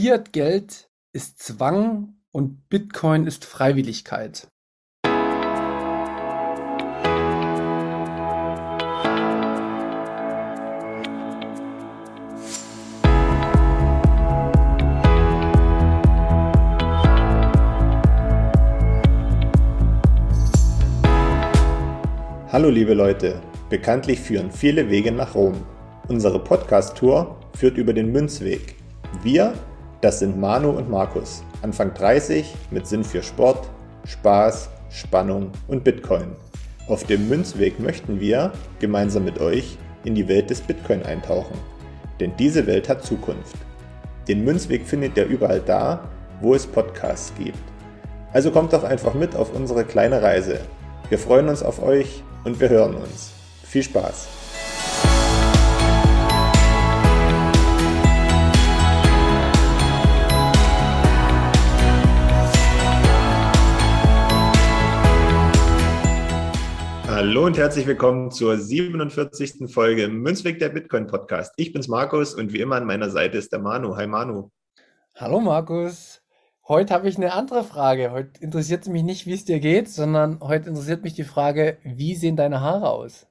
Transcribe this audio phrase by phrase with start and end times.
[0.00, 4.48] Fiat-Geld ist Zwang und Bitcoin ist Freiwilligkeit.
[22.50, 25.52] Hallo liebe Leute, bekanntlich führen viele Wege nach Rom.
[26.08, 28.76] Unsere Podcast-Tour führt über den Münzweg.
[29.22, 29.52] Wir,
[30.00, 33.68] das sind Manu und Markus, Anfang 30 mit Sinn für Sport,
[34.06, 36.36] Spaß, Spannung und Bitcoin.
[36.88, 41.56] Auf dem Münzweg möchten wir, gemeinsam mit euch, in die Welt des Bitcoin eintauchen.
[42.18, 43.56] Denn diese Welt hat Zukunft.
[44.26, 46.08] Den Münzweg findet ihr überall da,
[46.40, 47.58] wo es Podcasts gibt.
[48.32, 50.60] Also kommt doch einfach mit auf unsere kleine Reise.
[51.10, 53.32] Wir freuen uns auf euch und wir hören uns.
[53.64, 54.39] Viel Spaß!
[67.20, 69.70] Hallo und herzlich willkommen zur 47.
[69.70, 71.52] Folge Münzweg der Bitcoin Podcast.
[71.58, 73.94] Ich bin's Markus und wie immer an meiner Seite ist der Manu.
[73.94, 74.50] Hi Manu.
[75.16, 76.22] Hallo Markus.
[76.66, 78.10] Heute habe ich eine andere Frage.
[78.10, 81.76] Heute interessiert es mich nicht, wie es dir geht, sondern heute interessiert mich die Frage,
[81.84, 83.26] wie sehen deine Haare aus?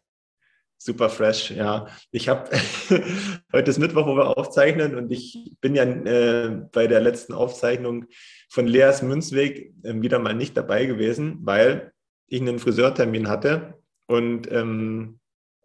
[0.77, 1.87] Super fresh, ja.
[2.11, 2.47] Ich habe
[3.51, 8.05] heute ist Mittwoch, wo wir aufzeichnen und ich bin ja äh, bei der letzten Aufzeichnung
[8.51, 11.91] von Leas Münzweg äh, wieder mal nicht dabei gewesen, weil
[12.27, 13.78] ich einen Friseurtermin hatte
[14.09, 15.19] und ähm,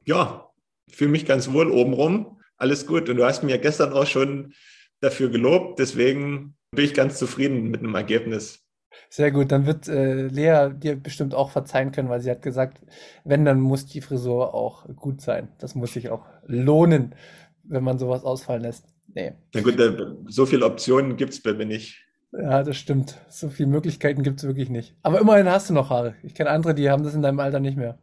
[0.04, 0.50] ja,
[0.90, 2.40] fühle mich ganz wohl obenrum.
[2.56, 3.08] Alles gut.
[3.08, 4.52] Und du hast mir gestern auch schon
[5.00, 8.60] dafür gelobt, deswegen bin ich ganz zufrieden mit dem Ergebnis.
[9.08, 12.80] Sehr gut, dann wird äh, Lea dir bestimmt auch verzeihen können, weil sie hat gesagt,
[13.24, 15.48] wenn, dann muss die Frisur auch gut sein.
[15.58, 17.14] Das muss sich auch lohnen,
[17.64, 18.86] wenn man sowas ausfallen lässt.
[19.12, 19.32] Nee.
[19.54, 19.76] Na gut,
[20.28, 22.04] so viele Optionen gibt es bei mir nicht.
[22.32, 23.18] Ja, das stimmt.
[23.28, 24.96] So viele Möglichkeiten gibt es wirklich nicht.
[25.02, 26.14] Aber immerhin hast du noch Haare.
[26.22, 27.98] Ich kenne andere, die haben das in deinem Alter nicht mehr.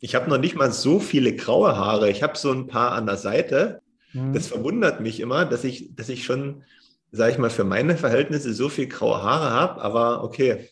[0.00, 2.10] Ich habe noch nicht mal so viele graue Haare.
[2.10, 3.80] Ich habe so ein paar an der Seite.
[4.12, 4.32] Hm.
[4.32, 6.64] Das verwundert mich immer, dass ich, dass ich schon
[7.12, 10.68] sage ich mal, für meine Verhältnisse so viel graue Haare habe, aber okay,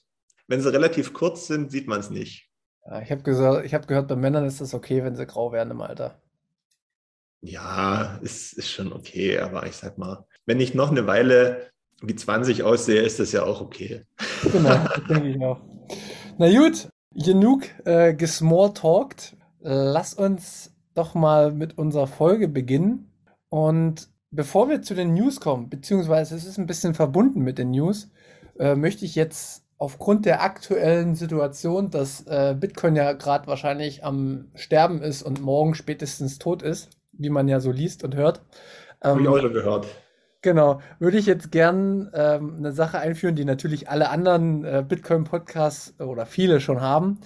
[0.46, 2.48] wenn sie relativ kurz sind, sieht man es nicht.
[2.86, 5.82] Ja, ich habe hab gehört, bei Männern ist es okay, wenn sie grau werden im
[5.82, 6.20] Alter.
[7.40, 12.14] Ja, ist, ist schon okay, aber ich sag mal, wenn ich noch eine Weile wie
[12.14, 14.04] 20 aussehe, ist das ja auch okay.
[14.52, 15.60] Genau, denke ich auch.
[16.38, 19.36] Na gut, genug äh, gesmalltalkt.
[19.60, 23.12] Lass uns doch mal mit unserer Folge beginnen.
[23.48, 27.70] Und Bevor wir zu den News kommen, beziehungsweise es ist ein bisschen verbunden mit den
[27.70, 28.10] News,
[28.58, 34.48] äh, möchte ich jetzt aufgrund der aktuellen Situation, dass äh, Bitcoin ja gerade wahrscheinlich am
[34.54, 38.42] Sterben ist und morgen spätestens tot ist, wie man ja so liest und hört.
[39.02, 39.86] Ähm, Habe ich auch gehört.
[40.40, 45.98] Genau, würde ich jetzt gern ähm, eine Sache einführen, die natürlich alle anderen äh, Bitcoin-Podcasts
[46.00, 47.18] oder viele schon haben.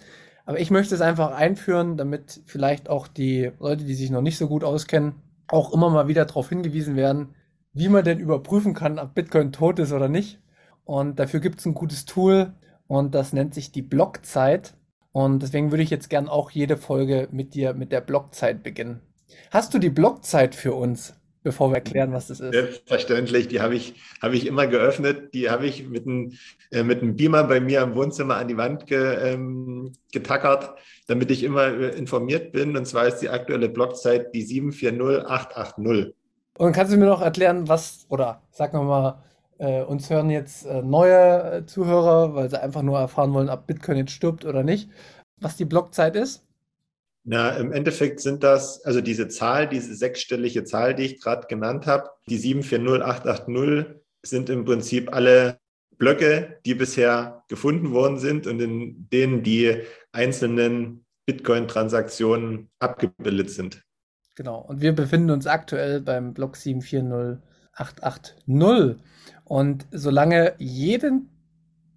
[0.47, 4.39] Aber ich möchte es einfach einführen, damit vielleicht auch die Leute, die sich noch nicht
[4.39, 5.15] so gut auskennen,
[5.49, 7.35] auch immer mal wieder darauf hingewiesen werden,
[7.75, 10.41] wie man denn überprüfen kann, ob Bitcoin tot ist oder nicht.
[10.85, 12.55] Und dafür gibt es ein gutes Tool
[12.87, 14.75] und das nennt sich die Blockzeit.
[15.13, 19.01] Und deswegen würde ich jetzt gern auch jede Folge mit dir mit der Blockzeit beginnen.
[19.51, 22.53] Hast du die Blockzeit für uns, bevor wir erklären, was das ist?
[22.53, 25.35] Selbstverständlich, die habe ich, hab ich immer geöffnet.
[25.35, 26.33] Die habe ich mit einem,
[26.71, 30.75] äh, mit einem Beamer bei mir im Wohnzimmer an die Wand ge, ähm, getackert
[31.07, 32.77] damit ich immer äh, informiert bin.
[32.77, 36.15] Und zwar ist die aktuelle Blockzeit die 740880.
[36.59, 39.23] Und kannst du mir noch erklären, was, oder sag nochmal,
[39.59, 43.67] äh, uns hören jetzt äh, neue äh, Zuhörer, weil sie einfach nur erfahren wollen, ob
[43.67, 44.91] Bitcoin jetzt stirbt oder nicht,
[45.41, 46.47] was die Blockzeit ist?
[47.25, 51.87] Na, im Endeffekt sind das, also diese Zahl, diese sechsstellige Zahl, die ich gerade genannt
[51.87, 55.61] habe, die 740880, sind im Prinzip alle
[55.99, 63.85] Blöcke, die bisher gefunden worden sind und in denen die einzelnen Bitcoin-Transaktionen abgebildet sind.
[64.35, 68.97] Genau, und wir befinden uns aktuell beim Block 740880
[69.45, 71.29] und solange jeden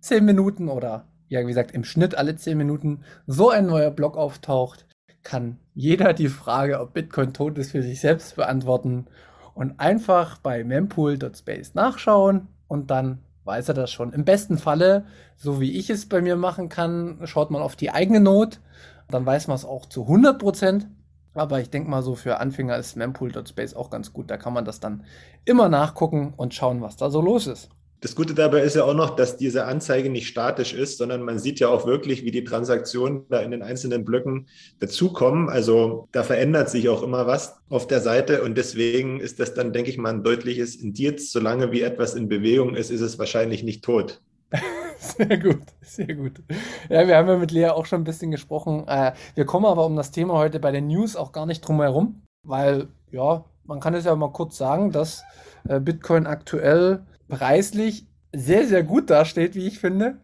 [0.02, 4.18] 10 Minuten oder ja, wie gesagt, im Schnitt alle 10 Minuten so ein neuer Block
[4.18, 4.85] auftaucht,
[5.26, 9.08] kann jeder die Frage, ob Bitcoin tot ist, für sich selbst beantworten
[9.54, 14.14] und einfach bei mempool.space nachschauen und dann weiß er das schon.
[14.14, 15.06] Im besten Falle,
[15.36, 18.62] so wie ich es bei mir machen kann, schaut man auf die eigene Not.
[19.10, 20.88] Dann weiß man es auch zu 100 Prozent.
[21.34, 24.32] Aber ich denke mal, so für Anfänger ist mempool.space auch ganz gut.
[24.32, 25.04] Da kann man das dann
[25.44, 27.70] immer nachgucken und schauen, was da so los ist.
[28.06, 31.40] Das Gute dabei ist ja auch noch, dass diese Anzeige nicht statisch ist, sondern man
[31.40, 34.48] sieht ja auch wirklich, wie die Transaktionen da in den einzelnen Blöcken
[34.78, 35.50] dazukommen.
[35.50, 39.74] Also da verändert sich auch immer was auf der Seite und deswegen ist das dann,
[39.74, 41.32] denke ich mal, ein deutliches Indiz.
[41.32, 44.22] Solange wie etwas in Bewegung ist, ist es wahrscheinlich nicht tot.
[45.00, 46.42] Sehr gut, sehr gut.
[46.90, 48.88] Ja, wir haben ja mit Lea auch schon ein bisschen gesprochen.
[48.88, 51.82] Äh, wir kommen aber um das Thema heute bei den News auch gar nicht drum
[51.82, 55.24] herum, weil, ja, man kann es ja mal kurz sagen, dass
[55.68, 60.18] äh, Bitcoin aktuell preislich sehr, sehr gut dasteht, wie ich finde.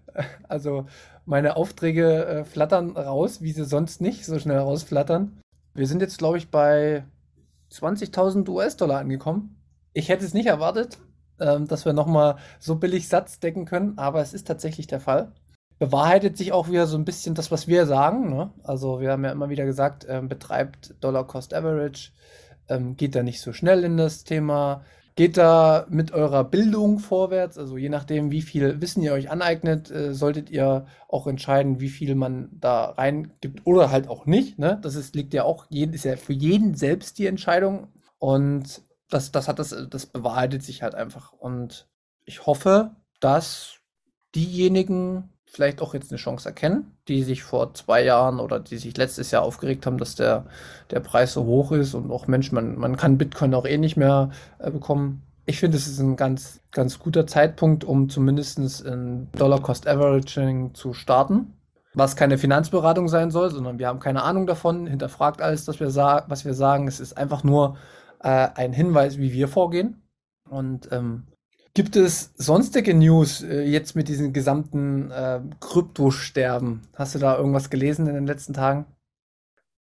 [0.47, 0.87] Also
[1.25, 5.39] meine Aufträge äh, flattern raus, wie sie sonst nicht so schnell rausflattern.
[5.73, 7.05] Wir sind jetzt, glaube ich, bei
[7.71, 9.55] 20.000 US-Dollar angekommen.
[9.93, 10.99] Ich hätte es nicht erwartet,
[11.39, 15.31] ähm, dass wir nochmal so billig Satz decken können, aber es ist tatsächlich der Fall.
[15.79, 18.29] Bewahrheitet sich auch wieder so ein bisschen das, was wir sagen.
[18.29, 18.51] Ne?
[18.63, 22.11] Also wir haben ja immer wieder gesagt, ähm, betreibt Dollar Cost Average,
[22.67, 24.83] ähm, geht da nicht so schnell in das Thema,
[25.15, 27.57] geht da mit eurer Bildung vorwärts.
[27.57, 31.89] Also je nachdem, wie viel Wissen ihr euch aneignet, äh, solltet ihr auch entscheiden, wie
[31.89, 34.57] viel man da reingibt oder halt auch nicht.
[34.57, 34.79] Ne?
[34.81, 37.87] Das ist, liegt ja auch, ist ja für jeden selbst die Entscheidung.
[38.19, 41.33] Und das, das hat das, das bewahrheitet sich halt einfach.
[41.33, 41.87] Und
[42.25, 43.75] ich hoffe, dass
[44.35, 48.95] diejenigen vielleicht auch jetzt eine Chance erkennen, die sich vor zwei Jahren oder die sich
[48.95, 50.45] letztes Jahr aufgeregt haben, dass der,
[50.89, 53.97] der Preis so hoch ist und auch Mensch, man, man kann Bitcoin auch eh nicht
[53.97, 55.23] mehr äh, bekommen.
[55.45, 61.53] Ich finde, es ist ein ganz, ganz guter Zeitpunkt, um zumindest ein Dollar-Cost-Averaging zu starten.
[61.93, 65.93] Was keine Finanzberatung sein soll, sondern wir haben keine Ahnung davon, hinterfragt alles, was wir,
[66.27, 66.87] was wir sagen.
[66.87, 67.75] Es ist einfach nur
[68.23, 70.01] äh, ein Hinweis, wie wir vorgehen.
[70.49, 71.27] Und ähm,
[71.73, 76.81] gibt es sonstige News äh, jetzt mit diesem gesamten äh, Kryptosterben?
[76.93, 78.85] Hast du da irgendwas gelesen in den letzten Tagen?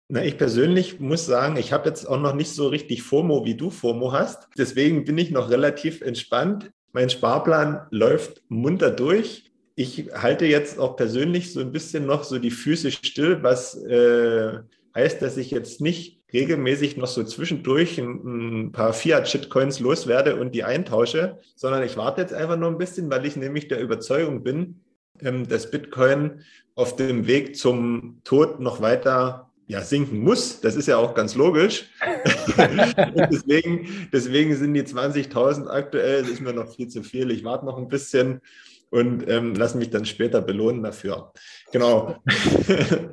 [0.07, 3.55] Na, ich persönlich muss sagen, ich habe jetzt auch noch nicht so richtig FOMO, wie
[3.55, 4.47] du FOMO hast.
[4.57, 6.71] Deswegen bin ich noch relativ entspannt.
[6.93, 9.51] Mein Sparplan läuft munter durch.
[9.75, 14.59] Ich halte jetzt auch persönlich so ein bisschen noch so die Füße still, was äh,
[14.93, 20.53] heißt, dass ich jetzt nicht regelmäßig noch so zwischendurch ein, ein paar Fiat-Shitcoins loswerde und
[20.53, 24.43] die eintausche, sondern ich warte jetzt einfach nur ein bisschen, weil ich nämlich der Überzeugung
[24.43, 24.81] bin,
[25.21, 26.41] ähm, dass Bitcoin
[26.75, 30.61] auf dem Weg zum Tod noch weiter ja, sinken muss.
[30.61, 31.89] Das ist ja auch ganz logisch.
[32.57, 37.31] deswegen, deswegen sind die 20.000 aktuell, das ist mir noch viel zu viel.
[37.31, 38.41] Ich warte noch ein bisschen
[38.91, 41.33] und ähm, lass mich dann später belohnen dafür.
[41.71, 42.17] Genau.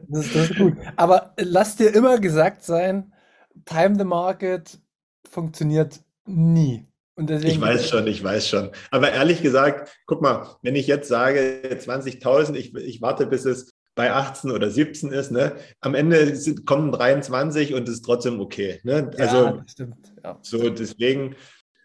[0.08, 0.74] Das ist, das ist gut.
[0.96, 3.12] Aber lass dir immer gesagt sein,
[3.64, 4.78] Time the Market
[5.28, 6.86] funktioniert nie.
[7.14, 8.70] Und deswegen ich weiß schon, ich weiß schon.
[8.90, 13.72] Aber ehrlich gesagt, guck mal, wenn ich jetzt sage 20.000, ich, ich warte, bis es
[13.94, 15.56] bei 18 oder 17 ist, ne?
[15.80, 18.80] Am Ende sind, kommen 23 und es ist trotzdem okay.
[18.84, 19.10] Ne?
[19.18, 20.12] Also ja, stimmt.
[20.24, 20.38] Ja.
[20.42, 21.36] so deswegen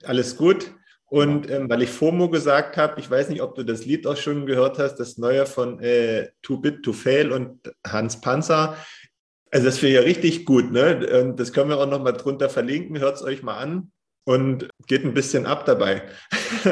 [0.04, 0.74] alles gut.
[1.10, 4.18] Und ähm, weil ich FOMO gesagt habe, ich weiß nicht, ob du das Lied auch
[4.18, 8.76] schon gehört hast, das neue von äh, Too Bit to Fail und Hans Panzer.
[9.52, 11.24] Also das wäre ja richtig gut, ne?
[11.24, 13.00] Und das können wir auch nochmal drunter verlinken.
[13.00, 13.92] Hört es euch mal an
[14.26, 16.02] und geht ein bisschen ab dabei.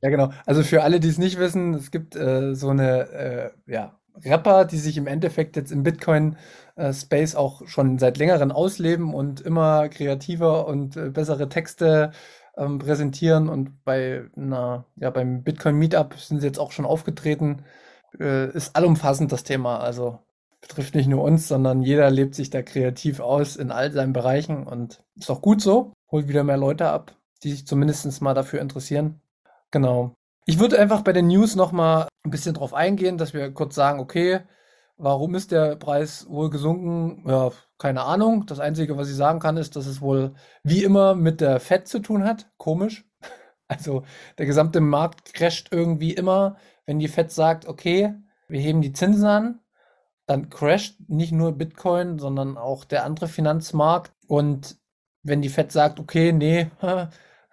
[0.00, 0.30] ja, genau.
[0.46, 4.64] Also für alle, die es nicht wissen, es gibt äh, so eine äh, ja, Rapper,
[4.64, 9.88] die sich im Endeffekt jetzt im Bitcoin-Space äh, auch schon seit längerem ausleben und immer
[9.88, 12.12] kreativer und äh, bessere Texte
[12.56, 17.64] ähm, präsentieren und bei einer, ja, beim Bitcoin Meetup sind sie jetzt auch schon aufgetreten.
[18.18, 19.78] Äh, ist allumfassend das Thema.
[19.78, 20.20] Also
[20.60, 24.66] betrifft nicht nur uns, sondern jeder lebt sich da kreativ aus in all seinen Bereichen
[24.66, 25.92] und ist auch gut so.
[26.10, 29.20] Holt wieder mehr Leute ab, die sich zumindest mal dafür interessieren.
[29.70, 30.14] Genau.
[30.46, 34.00] Ich würde einfach bei den News nochmal ein bisschen drauf eingehen, dass wir kurz sagen,
[34.00, 34.40] okay,
[34.96, 37.28] warum ist der Preis wohl gesunken?
[37.28, 38.46] Ja, keine Ahnung.
[38.46, 41.88] Das Einzige, was ich sagen kann, ist, dass es wohl wie immer mit der Fed
[41.88, 42.50] zu tun hat.
[42.56, 43.04] Komisch.
[43.66, 44.04] Also
[44.36, 48.12] der gesamte Markt crasht irgendwie immer, wenn die Fed sagt, okay,
[48.46, 49.60] wir heben die Zinsen an,
[50.26, 54.12] dann crasht nicht nur Bitcoin, sondern auch der andere Finanzmarkt.
[54.26, 54.76] Und
[55.22, 56.70] wenn die Fed sagt, okay, nee,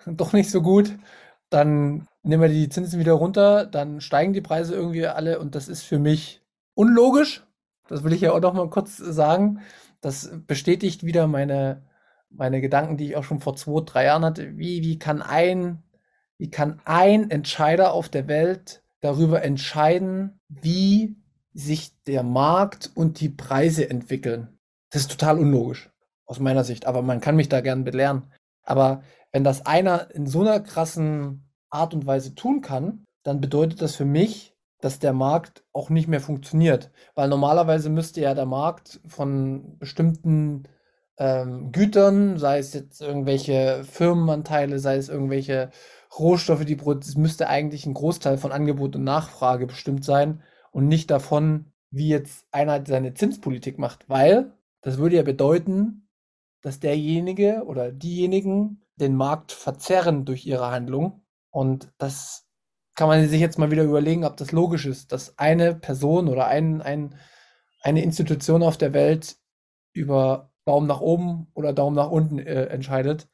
[0.05, 0.97] doch nicht so gut,
[1.51, 5.67] dann nehmen wir die Zinsen wieder runter, dann steigen die Preise irgendwie alle und das
[5.67, 6.41] ist für mich
[6.73, 7.45] unlogisch.
[7.87, 9.59] Das will ich ja auch noch mal kurz sagen.
[9.99, 11.83] Das bestätigt wieder meine,
[12.29, 14.57] meine Gedanken, die ich auch schon vor zwei, drei Jahren hatte.
[14.57, 15.83] Wie, wie kann ein,
[16.37, 21.17] wie kann ein Entscheider auf der Welt darüber entscheiden, wie
[21.53, 24.57] sich der Markt und die Preise entwickeln?
[24.89, 25.91] Das ist total unlogisch
[26.25, 28.31] aus meiner Sicht, aber man kann mich da gern belehren.
[28.63, 33.81] Aber wenn das einer in so einer krassen Art und Weise tun kann, dann bedeutet
[33.81, 36.91] das für mich, dass der Markt auch nicht mehr funktioniert.
[37.15, 40.63] Weil normalerweise müsste ja der Markt von bestimmten
[41.17, 45.69] ähm, Gütern, sei es jetzt irgendwelche Firmenanteile, sei es irgendwelche
[46.17, 51.11] Rohstoffe, die es müsste eigentlich ein Großteil von Angebot und Nachfrage bestimmt sein und nicht
[51.11, 56.07] davon, wie jetzt einer seine Zinspolitik macht, weil das würde ja bedeuten,
[56.61, 62.47] dass derjenige oder diejenigen den Markt verzerren durch ihre Handlung und das
[62.95, 66.47] kann man sich jetzt mal wieder überlegen, ob das logisch ist, dass eine Person oder
[66.47, 67.15] ein, ein,
[67.81, 69.37] eine Institution auf der Welt
[69.93, 73.27] über Daumen nach oben oder Daumen nach unten äh, entscheidet.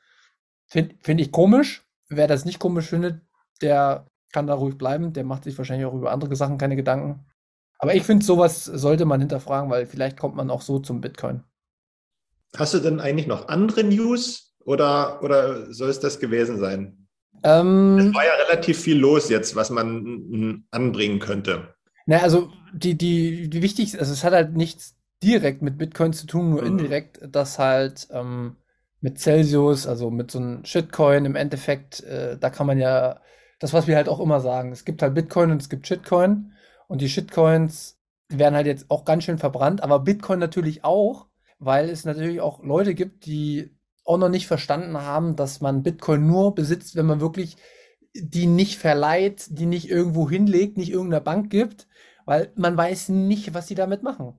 [0.67, 1.85] Finde find ich komisch.
[2.09, 3.21] Wer das nicht komisch findet,
[3.61, 5.13] der kann da ruhig bleiben.
[5.13, 7.25] Der macht sich wahrscheinlich auch über andere Sachen keine Gedanken.
[7.79, 11.43] Aber ich finde, sowas sollte man hinterfragen, weil vielleicht kommt man auch so zum Bitcoin.
[12.55, 17.07] Hast du denn eigentlich noch andere News oder, oder soll es das gewesen sein?
[17.43, 21.73] Ähm, es war ja relativ viel los jetzt, was man anbringen könnte.
[22.05, 26.27] Na, also die, die, die wichtigste, also es hat halt nichts direkt mit Bitcoin zu
[26.27, 26.67] tun, nur mhm.
[26.67, 28.57] indirekt, dass halt ähm,
[28.99, 33.21] mit Celsius, also mit so einem Shitcoin im Endeffekt, äh, da kann man ja,
[33.59, 36.51] das, was wir halt auch immer sagen, es gibt halt Bitcoin und es gibt Shitcoin
[36.89, 41.89] und die Shitcoins werden halt jetzt auch ganz schön verbrannt, aber Bitcoin natürlich auch, weil
[41.89, 43.76] es natürlich auch Leute gibt, die
[44.07, 47.57] auch noch nicht verstanden haben, dass man Bitcoin nur besitzt, wenn man wirklich
[48.13, 51.87] die nicht verleiht, die nicht irgendwo hinlegt, nicht irgendeiner Bank gibt,
[52.25, 54.33] weil man weiß nicht, was sie damit machen.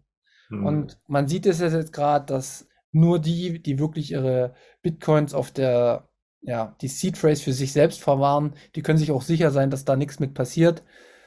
[0.49, 0.67] Mhm.
[0.67, 6.09] Und man sieht es jetzt gerade, dass nur die, die wirklich ihre Bitcoins auf der,
[6.41, 9.85] ja, die Seed Phrase für sich selbst verwahren, die können sich auch sicher sein, dass
[9.85, 10.83] da nichts mit passiert.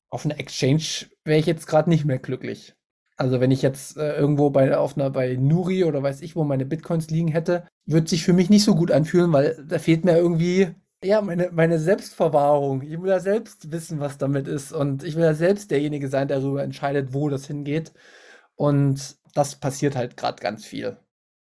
[0.10, 2.76] Auf einer Exchange wäre ich jetzt gerade nicht mehr glücklich.
[3.22, 6.44] Also wenn ich jetzt äh, irgendwo bei auf einer bei Nuri oder weiß ich wo
[6.44, 10.04] meine Bitcoins liegen hätte, würde sich für mich nicht so gut anfühlen, weil da fehlt
[10.06, 10.70] mir irgendwie
[11.04, 12.82] ja meine meine Selbstverwahrung.
[12.82, 16.28] Ich will ja selbst wissen, was damit ist und ich will ja selbst derjenige sein,
[16.28, 17.94] der darüber entscheidet, wo das hingeht.
[18.56, 20.98] Und das passiert halt gerade ganz viel.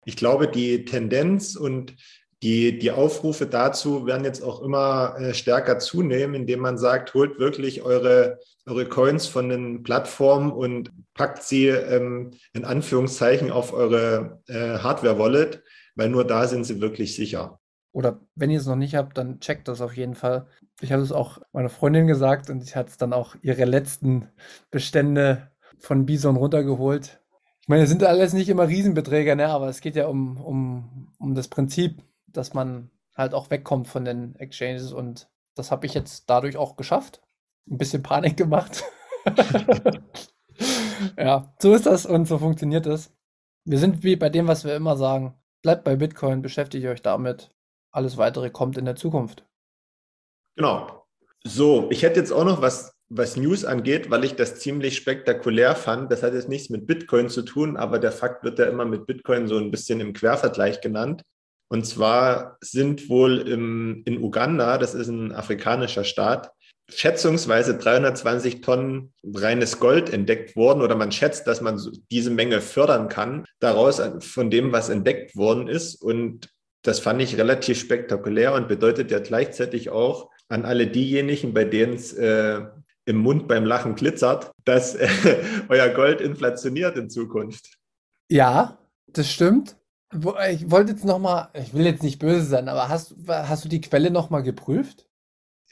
[0.06, 1.96] Ich glaube, die Tendenz und
[2.42, 7.38] die, die Aufrufe dazu werden jetzt auch immer äh, stärker zunehmen, indem man sagt, holt
[7.38, 14.40] wirklich eure, eure Coins von den Plattformen und packt sie ähm, in Anführungszeichen auf eure
[14.46, 15.62] äh, Hardware-Wallet,
[15.96, 17.58] weil nur da sind sie wirklich sicher.
[17.90, 20.46] Oder wenn ihr es noch nicht habt, dann checkt das auf jeden Fall.
[20.80, 24.28] Ich habe es auch meiner Freundin gesagt und sie hat es dann auch ihre letzten
[24.70, 27.20] Bestände von Bison runtergeholt.
[27.62, 29.48] Ich meine, es sind alles nicht immer Riesenbeträge, ne?
[29.48, 34.04] aber es geht ja um, um, um das Prinzip dass man halt auch wegkommt von
[34.04, 37.20] den Exchanges und das habe ich jetzt dadurch auch geschafft.
[37.68, 38.84] Ein bisschen Panik gemacht.
[41.18, 43.12] ja, so ist das und so funktioniert es.
[43.64, 45.34] Wir sind wie bei dem, was wir immer sagen.
[45.62, 47.50] Bleibt bei Bitcoin, beschäftigt euch damit.
[47.90, 49.44] Alles weitere kommt in der Zukunft.
[50.56, 51.04] Genau.
[51.44, 55.74] So, ich hätte jetzt auch noch was, was News angeht, weil ich das ziemlich spektakulär
[55.74, 56.10] fand.
[56.10, 59.06] Das hat jetzt nichts mit Bitcoin zu tun, aber der Fakt wird ja immer mit
[59.06, 61.22] Bitcoin so ein bisschen im Quervergleich genannt.
[61.68, 66.50] Und zwar sind wohl im, in Uganda, das ist ein afrikanischer Staat,
[66.90, 73.08] schätzungsweise 320 Tonnen reines Gold entdeckt worden oder man schätzt, dass man diese Menge fördern
[73.08, 76.02] kann, daraus von dem, was entdeckt worden ist.
[76.02, 76.48] Und
[76.82, 81.94] das fand ich relativ spektakulär und bedeutet ja gleichzeitig auch an alle diejenigen, bei denen
[81.94, 82.62] es äh,
[83.04, 85.08] im Mund beim Lachen glitzert, dass äh,
[85.68, 87.78] euer Gold inflationiert in Zukunft.
[88.30, 89.77] Ja, das stimmt.
[90.12, 93.68] Ich wollte jetzt noch mal, ich will jetzt nicht böse sein, aber hast, hast du
[93.68, 95.06] die Quelle noch mal geprüft?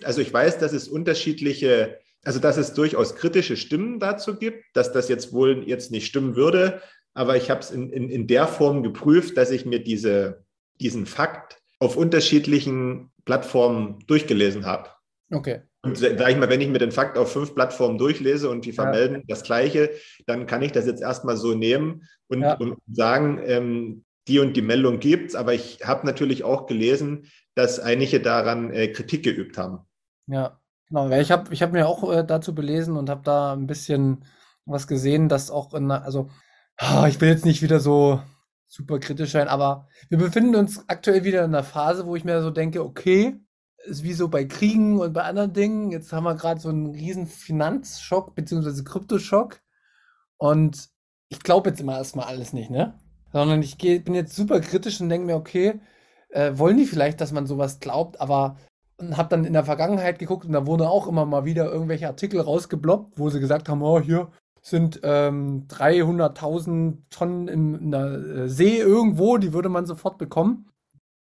[0.03, 4.93] Also ich weiß, dass es unterschiedliche, also dass es durchaus kritische Stimmen dazu gibt, dass
[4.93, 6.83] das jetzt wohl jetzt nicht stimmen würde,
[7.15, 10.45] aber ich habe es in, in, in der Form geprüft, dass ich mir diese,
[10.81, 14.91] diesen Fakt auf unterschiedlichen Plattformen durchgelesen habe.
[15.31, 15.63] Okay.
[15.83, 18.73] Und sag ich mal, wenn ich mir den Fakt auf fünf Plattformen durchlese und die
[18.73, 19.23] vermelden ja.
[19.29, 19.91] das Gleiche,
[20.27, 22.55] dann kann ich das jetzt erstmal so nehmen und, ja.
[22.55, 27.81] und sagen, ähm, die und die Meldung gibt aber ich habe natürlich auch gelesen, dass
[27.81, 29.81] einige daran äh, Kritik geübt haben.
[30.27, 31.11] Ja, genau.
[31.11, 34.25] Ich habe ich hab mir auch äh, dazu belesen und habe da ein bisschen
[34.67, 36.29] was gesehen, dass auch in, also
[36.81, 38.21] oh, ich will jetzt nicht wieder so
[38.67, 42.43] super kritisch sein, aber wir befinden uns aktuell wieder in einer Phase, wo ich mir
[42.43, 43.41] so denke, okay,
[43.85, 45.93] ist wie so bei Kriegen und bei anderen Dingen.
[45.93, 49.61] Jetzt haben wir gerade so einen riesen Finanzschock beziehungsweise Kryptoschock
[50.37, 50.89] und
[51.29, 52.99] ich glaube jetzt immer erstmal alles nicht, ne?
[53.37, 55.79] Sondern ich geh, bin jetzt super kritisch und denke mir, okay,
[56.31, 58.57] äh, wollen die vielleicht, dass man sowas glaubt, aber
[58.97, 62.07] und habe dann in der Vergangenheit geguckt und da wurde auch immer mal wieder irgendwelche
[62.07, 64.31] Artikel rausgebloppt, wo sie gesagt haben, oh, hier
[64.63, 70.71] sind ähm, 300.000 Tonnen in, in der äh, See irgendwo, die würde man sofort bekommen.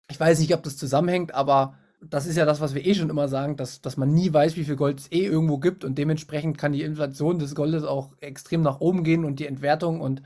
[0.09, 3.09] Ich weiß nicht, ob das zusammenhängt, aber das ist ja das, was wir eh schon
[3.09, 5.97] immer sagen, dass, dass man nie weiß, wie viel Gold es eh irgendwo gibt und
[5.97, 10.21] dementsprechend kann die Inflation des Goldes auch extrem nach oben gehen und die Entwertung und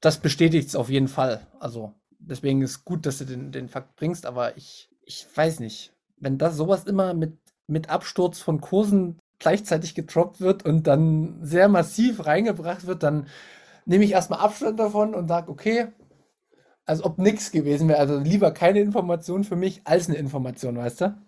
[0.00, 1.46] das bestätigt es auf jeden Fall.
[1.60, 5.92] Also deswegen ist gut, dass du den, den Fakt bringst, aber ich, ich weiß nicht.
[6.16, 7.38] Wenn das sowas immer mit
[7.68, 13.28] mit Absturz von Kursen gleichzeitig getroppt wird und dann sehr massiv reingebracht wird, dann
[13.84, 15.88] nehme ich erstmal Abstand davon und sage, okay,
[16.84, 18.00] als ob nichts gewesen wäre.
[18.00, 21.18] Also lieber keine Information für mich als eine Information, weißt du?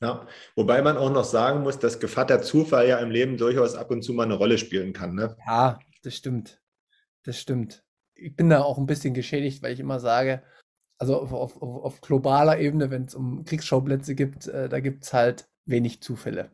[0.00, 3.74] Ja, wobei man auch noch sagen muss, dass Gefahr der Zufall ja im Leben durchaus
[3.74, 5.14] ab und zu mal eine Rolle spielen kann.
[5.14, 5.34] Ne?
[5.46, 6.60] Ja, das stimmt.
[7.24, 7.84] Das stimmt.
[8.14, 10.42] Ich bin da auch ein bisschen geschädigt, weil ich immer sage,
[10.98, 15.12] also auf, auf, auf globaler Ebene, wenn es um Kriegsschauplätze gibt, äh, da gibt es
[15.12, 16.50] halt wenig Zufälle.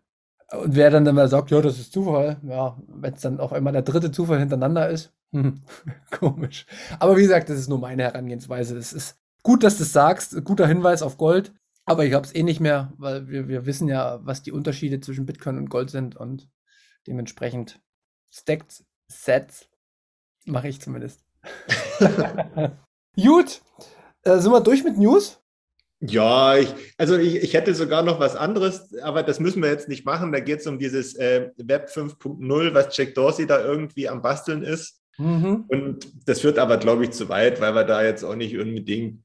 [0.53, 3.73] Und wer dann immer sagt, ja, das ist Zufall, ja, wenn es dann auf einmal
[3.73, 5.62] der dritte Zufall hintereinander ist, hm,
[6.11, 6.67] komisch.
[6.99, 8.77] Aber wie gesagt, das ist nur meine Herangehensweise.
[8.77, 11.53] Es ist gut, dass du es sagst, guter Hinweis auf Gold,
[11.85, 15.00] aber ich habe es eh nicht mehr, weil wir, wir wissen ja, was die Unterschiede
[15.00, 16.49] zwischen Bitcoin und Gold sind und
[17.07, 17.81] dementsprechend
[18.31, 19.70] Stacked Sets
[20.47, 21.20] mache ich zumindest.
[23.16, 23.61] Gut,
[24.23, 25.40] äh, sind wir durch mit News?
[26.02, 29.88] Ja, ich, also ich, ich hätte sogar noch was anderes, aber das müssen wir jetzt
[29.88, 30.32] nicht machen.
[30.32, 34.62] Da geht es um dieses äh, Web 5.0, was Jack Dorsey da irgendwie am Basteln
[34.62, 35.02] ist.
[35.18, 35.64] Mhm.
[35.68, 39.20] Und das wird aber, glaube ich, zu weit, weil wir da jetzt auch nicht unbedingt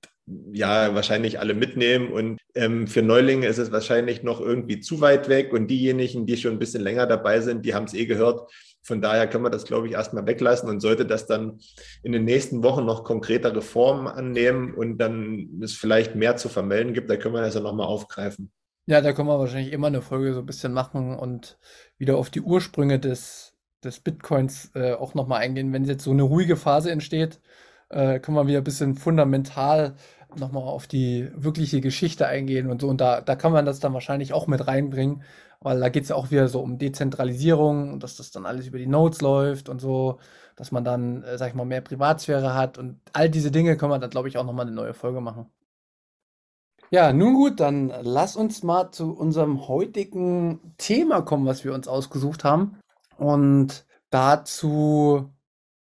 [0.52, 2.12] ja wahrscheinlich alle mitnehmen.
[2.12, 5.54] Und ähm, für Neulinge ist es wahrscheinlich noch irgendwie zu weit weg.
[5.54, 8.52] Und diejenigen, die schon ein bisschen länger dabei sind, die haben es eh gehört.
[8.86, 11.60] Von daher können wir das, glaube ich, erstmal weglassen und sollte das dann
[12.04, 16.94] in den nächsten Wochen noch konkretere Formen annehmen und dann es vielleicht mehr zu vermelden
[16.94, 18.52] gibt, da können wir das ja nochmal aufgreifen.
[18.86, 21.58] Ja, da können wir wahrscheinlich immer eine Folge so ein bisschen machen und
[21.98, 25.74] wieder auf die Ursprünge des, des Bitcoins äh, auch nochmal eingehen.
[25.74, 27.42] Wenn jetzt so eine ruhige Phase entsteht,
[27.90, 29.96] äh, können wir wieder ein bisschen fundamental
[30.38, 32.88] nochmal auf die wirkliche Geschichte eingehen und so.
[32.88, 35.24] Und da, da kann man das dann wahrscheinlich auch mit reinbringen,
[35.62, 38.68] weil da geht es ja auch wieder so um Dezentralisierung und dass das dann alles
[38.68, 40.20] über die Nodes läuft und so,
[40.56, 43.92] dass man dann, äh, sag ich mal, mehr Privatsphäre hat und all diese Dinge können
[43.92, 45.48] wir dann, glaube ich, auch nochmal eine neue Folge machen.
[46.92, 51.88] Ja, nun gut, dann lass uns mal zu unserem heutigen Thema kommen, was wir uns
[51.88, 52.78] ausgesucht haben.
[53.18, 55.32] Und dazu,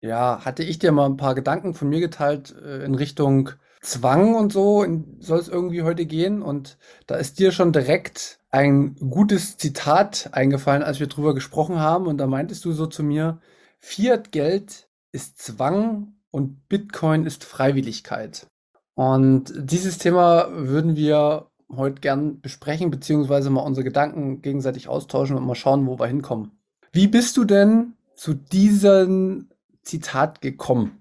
[0.02, 3.50] ja, hatte ich dir mal ein paar Gedanken von mir geteilt äh, in Richtung
[3.82, 4.86] Zwang und so
[5.20, 6.42] soll es irgendwie heute gehen.
[6.42, 12.08] Und da ist dir schon direkt ein gutes Zitat eingefallen, als wir drüber gesprochen haben.
[12.08, 13.40] Und da meintest du so zu mir,
[13.80, 18.48] Fiat-Geld ist Zwang und Bitcoin ist Freiwilligkeit.
[18.94, 25.46] Und dieses Thema würden wir heute gern besprechen, beziehungsweise mal unsere Gedanken gegenseitig austauschen und
[25.46, 26.52] mal schauen, wo wir hinkommen.
[26.92, 29.50] Wie bist du denn zu diesem
[29.82, 30.98] Zitat gekommen?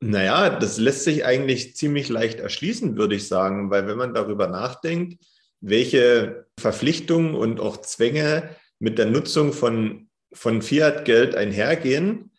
[0.00, 4.48] Naja, das lässt sich eigentlich ziemlich leicht erschließen, würde ich sagen, weil wenn man darüber
[4.48, 5.22] nachdenkt,
[5.64, 12.30] welche Verpflichtungen und auch Zwänge mit der Nutzung von, von Fiat-Geld einhergehen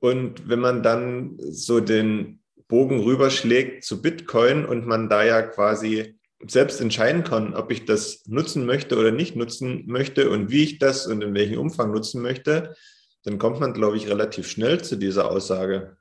[0.00, 6.18] und wenn man dann so den Bogen rüberschlägt zu Bitcoin und man da ja quasi
[6.46, 10.78] selbst entscheiden kann, ob ich das nutzen möchte oder nicht nutzen möchte und wie ich
[10.78, 12.74] das und in welchem Umfang nutzen möchte,
[13.22, 15.96] dann kommt man, glaube ich, relativ schnell zu dieser Aussage.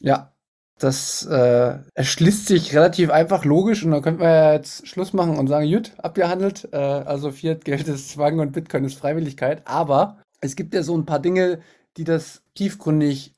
[0.00, 0.32] Ja,
[0.78, 5.36] das äh, erschließt sich relativ einfach logisch und dann könnten wir ja jetzt Schluss machen
[5.36, 6.68] und sagen, gut, abgehandelt.
[6.72, 9.62] Äh, also Fiat Geld ist Zwang und Bitcoin ist Freiwilligkeit.
[9.66, 11.60] Aber es gibt ja so ein paar Dinge,
[11.96, 13.34] die das tiefgründig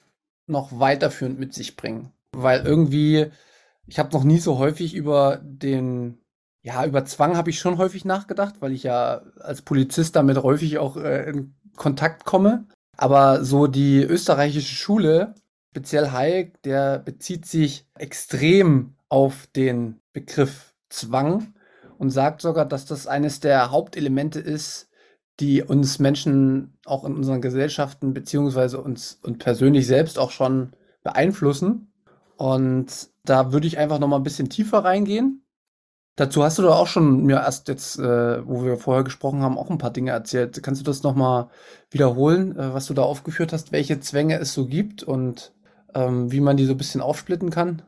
[0.47, 2.13] noch weiterführend mit sich bringen.
[2.33, 3.31] Weil irgendwie,
[3.87, 6.19] ich habe noch nie so häufig über den,
[6.63, 10.79] ja, über Zwang habe ich schon häufig nachgedacht, weil ich ja als Polizist damit häufig
[10.79, 12.67] auch äh, in Kontakt komme.
[12.97, 15.35] Aber so die österreichische Schule
[15.71, 21.55] speziell Hayek, der bezieht sich extrem auf den Begriff Zwang
[21.99, 24.89] und sagt sogar, dass das eines der Hauptelemente ist,
[25.39, 31.93] die uns Menschen auch in unseren Gesellschaften beziehungsweise uns und persönlich selbst auch schon beeinflussen.
[32.37, 35.45] Und da würde ich einfach noch mal ein bisschen tiefer reingehen.
[36.17, 39.57] Dazu hast du doch auch schon mir erst jetzt, äh, wo wir vorher gesprochen haben,
[39.57, 40.63] auch ein paar Dinge erzählt.
[40.63, 41.49] Kannst du das noch mal
[41.91, 45.53] wiederholen, äh, was du da aufgeführt hast, welche Zwänge es so gibt und
[45.95, 47.83] ähm, wie man die so ein bisschen aufsplitten kann?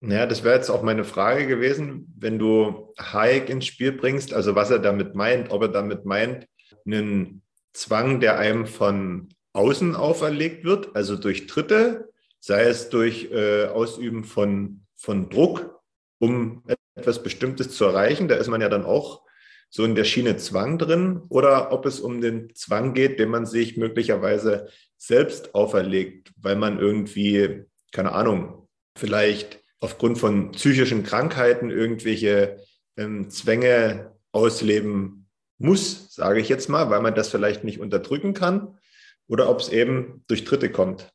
[0.00, 4.54] Naja, das wäre jetzt auch meine Frage gewesen, wenn du Hayek ins Spiel bringst, also
[4.54, 6.46] was er damit meint, ob er damit meint,
[6.86, 13.66] einen Zwang, der einem von außen auferlegt wird, also durch Dritte, sei es durch äh,
[13.66, 15.80] Ausüben von, von Druck,
[16.20, 16.62] um
[16.94, 19.22] etwas Bestimmtes zu erreichen, da ist man ja dann auch
[19.70, 23.46] so in der Schiene Zwang drin, oder ob es um den Zwang geht, den man
[23.46, 32.58] sich möglicherweise selbst auferlegt, weil man irgendwie, keine Ahnung, vielleicht aufgrund von psychischen Krankheiten irgendwelche
[32.96, 35.28] ähm, Zwänge ausleben
[35.58, 38.78] muss, sage ich jetzt mal, weil man das vielleicht nicht unterdrücken kann,
[39.26, 41.12] oder ob es eben durch Dritte kommt.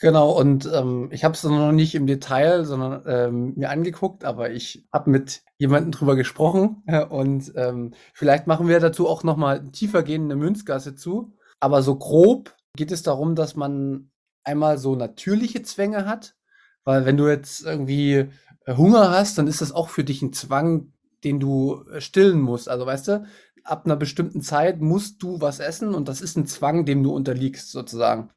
[0.00, 4.50] Genau, und ähm, ich habe es noch nicht im Detail, sondern ähm, mir angeguckt, aber
[4.52, 10.36] ich habe mit jemandem drüber gesprochen und ähm, vielleicht machen wir dazu auch nochmal tiefergehende
[10.36, 11.32] Münzgasse zu.
[11.58, 14.12] Aber so grob geht es darum, dass man
[14.44, 16.36] einmal so natürliche Zwänge hat,
[16.84, 18.28] weil wenn du jetzt irgendwie
[18.66, 20.92] äh, Hunger hast, dann ist das auch für dich ein Zwang,
[21.24, 22.68] den du äh, stillen musst.
[22.68, 23.26] Also weißt du,
[23.64, 27.12] ab einer bestimmten Zeit musst du was essen und das ist ein Zwang, dem du
[27.12, 28.30] unterliegst sozusagen.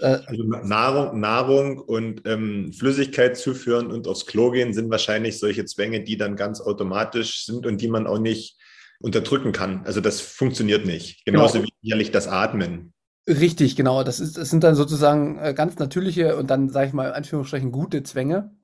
[0.00, 5.64] Äh, also Nahrung, Nahrung und ähm, Flüssigkeit zuführen und aufs Klo gehen sind wahrscheinlich solche
[5.64, 8.58] Zwänge, die dann ganz automatisch sind und die man auch nicht
[9.00, 9.82] unterdrücken kann.
[9.84, 11.24] Also das funktioniert nicht.
[11.24, 11.66] Genauso genau.
[11.66, 12.92] wie jährlich das Atmen.
[13.26, 14.04] Richtig, genau.
[14.04, 17.14] Das, ist, das sind dann sozusagen äh, ganz natürliche und dann, sage ich mal, in
[17.14, 18.54] Anführungsstrichen gute Zwänge.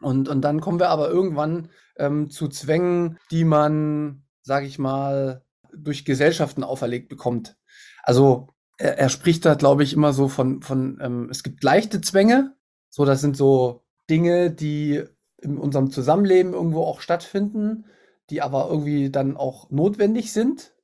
[0.00, 5.44] Und, und dann kommen wir aber irgendwann ähm, zu Zwängen, die man, sage ich mal,
[5.74, 7.56] durch Gesellschaften auferlegt bekommt.
[8.02, 12.00] Also er, er spricht da, glaube ich, immer so von, von ähm, es gibt leichte
[12.00, 12.54] Zwänge.
[12.90, 15.02] So, das sind so Dinge, die
[15.40, 17.86] in unserem Zusammenleben irgendwo auch stattfinden,
[18.30, 20.74] die aber irgendwie dann auch notwendig sind.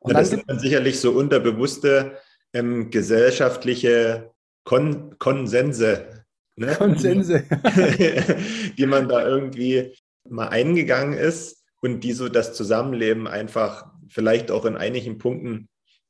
[0.00, 2.18] Und ja, das sind dann sicherlich so unterbewusste
[2.52, 4.30] ähm, gesellschaftliche
[4.64, 6.24] Kon Konsense.
[6.56, 6.74] Ne?
[6.76, 7.44] Konsense.
[8.78, 9.94] die man da irgendwie
[10.28, 15.68] mal eingegangen ist und die so das Zusammenleben einfach vielleicht auch in einigen Punkten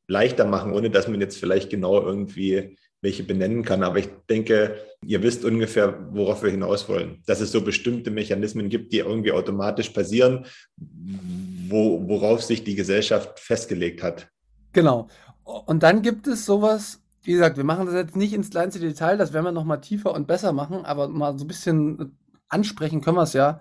[0.09, 3.83] leichter machen, ohne dass man jetzt vielleicht genau irgendwie welche benennen kann.
[3.83, 7.23] Aber ich denke, ihr wisst ungefähr, worauf wir hinaus wollen.
[7.27, 13.39] Dass es so bestimmte Mechanismen gibt, die irgendwie automatisch passieren, wo, worauf sich die Gesellschaft
[13.39, 14.29] festgelegt hat.
[14.73, 15.09] Genau.
[15.45, 19.17] Und dann gibt es sowas, wie gesagt, wir machen das jetzt nicht ins kleinste Detail,
[19.17, 22.17] das werden wir nochmal tiefer und besser machen, aber mal so ein bisschen
[22.49, 23.61] ansprechen können wir es ja.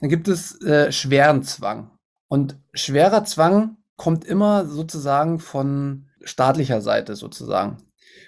[0.00, 1.90] Dann gibt es äh, schweren Zwang.
[2.28, 7.78] Und schwerer Zwang kommt immer sozusagen von staatlicher Seite sozusagen.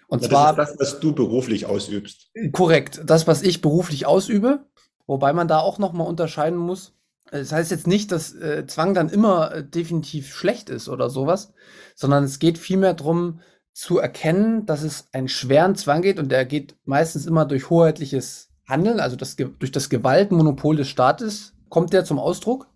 [0.09, 2.31] Und ja, zwar das ist das, was du beruflich ausübst.
[2.53, 4.67] Korrekt, das, was ich beruflich ausübe,
[5.07, 6.95] wobei man da auch nochmal unterscheiden muss.
[7.31, 11.53] Das heißt jetzt nicht, dass äh, Zwang dann immer äh, definitiv schlecht ist oder sowas,
[11.95, 13.41] sondern es geht vielmehr darum
[13.75, 18.49] zu erkennen, dass es einen schweren Zwang geht und der geht meistens immer durch hoheitliches
[18.67, 22.69] Handeln, also das, durch das Gewaltmonopol des Staates kommt der zum Ausdruck.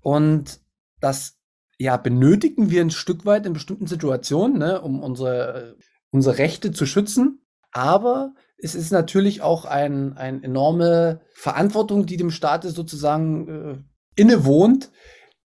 [0.00, 0.60] Und
[1.00, 1.38] das
[1.78, 5.76] ja, benötigen wir ein Stück weit in bestimmten Situationen, ne, um unsere,
[6.10, 7.44] unsere Rechte zu schützen.
[7.72, 14.90] Aber es ist natürlich auch eine ein enorme Verantwortung, die dem Staat sozusagen äh, innewohnt,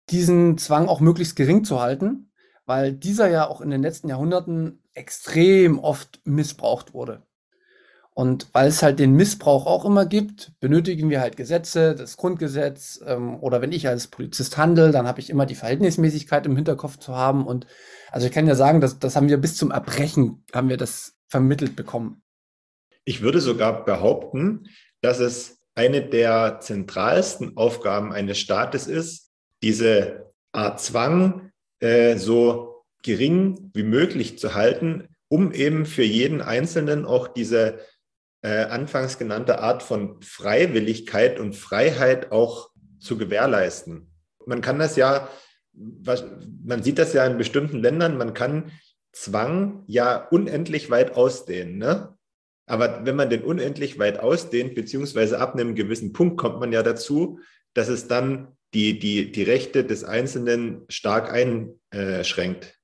[0.09, 2.31] diesen Zwang auch möglichst gering zu halten,
[2.65, 7.26] weil dieser ja auch in den letzten Jahrhunderten extrem oft missbraucht wurde.
[8.17, 12.99] Und weil es halt den Missbrauch auch immer gibt, benötigen wir halt Gesetze, das Grundgesetz.
[13.05, 16.97] Ähm, oder wenn ich als Polizist handle, dann habe ich immer die Verhältnismäßigkeit im Hinterkopf
[16.97, 17.45] zu haben.
[17.45, 17.67] Und
[18.09, 21.13] also ich kann ja sagen, dass, das haben wir bis zum Erbrechen, haben wir das
[21.27, 22.23] vermittelt bekommen.
[23.05, 24.67] Ich würde sogar behaupten,
[25.01, 29.29] dass es eine der zentralsten Aufgaben eines Staates ist,
[29.61, 31.51] diese Art Zwang
[31.81, 37.77] äh, so gering wie möglich zu halten, um eben für jeden Einzelnen auch diese
[38.41, 42.69] äh, anfangs genannte Art von Freiwilligkeit und Freiheit auch
[42.99, 44.11] zu gewährleisten.
[44.45, 45.29] Man kann das ja,
[45.73, 48.71] man sieht das ja in bestimmten Ländern, man kann
[49.11, 51.77] Zwang ja unendlich weit ausdehnen.
[51.77, 52.15] Ne?
[52.67, 56.83] Aber wenn man den unendlich weit ausdehnt, beziehungsweise ab einem gewissen Punkt kommt man ja
[56.83, 57.39] dazu,
[57.73, 62.77] dass es dann die, die, die Rechte des Einzelnen stark einschränkt.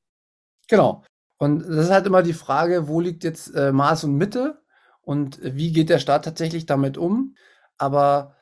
[0.69, 1.03] Genau.
[1.37, 4.62] Und das ist halt immer die Frage, wo liegt jetzt äh, Maß und Mitte?
[5.03, 7.35] Und wie geht der Staat tatsächlich damit um.
[7.77, 8.35] Aber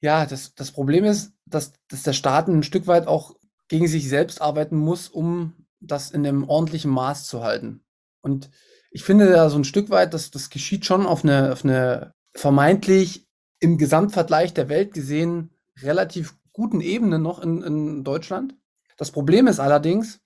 [0.00, 3.34] ja, das, das Problem ist, dass, dass der Staat ein Stück weit auch
[3.68, 7.84] gegen sich selbst arbeiten muss, um das in einem ordentlichen Maß zu halten.
[8.20, 8.50] Und
[8.90, 12.14] ich finde da so ein Stück weit, dass das geschieht schon auf eine, auf eine
[12.34, 13.26] vermeintlich
[13.60, 15.50] im Gesamtvergleich der Welt gesehen
[15.82, 18.54] relativ guten Ebene noch in, in Deutschland.
[18.96, 20.20] Das Problem ist allerdings,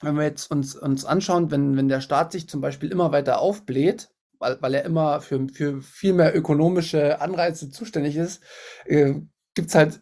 [0.00, 3.40] wenn wir jetzt uns, uns anschauen, wenn, wenn der Staat sich zum Beispiel immer weiter
[3.40, 8.42] aufbläht, weil, weil er immer für, für viel mehr ökonomische Anreize zuständig ist,
[8.86, 9.14] äh,
[9.56, 10.00] es halt,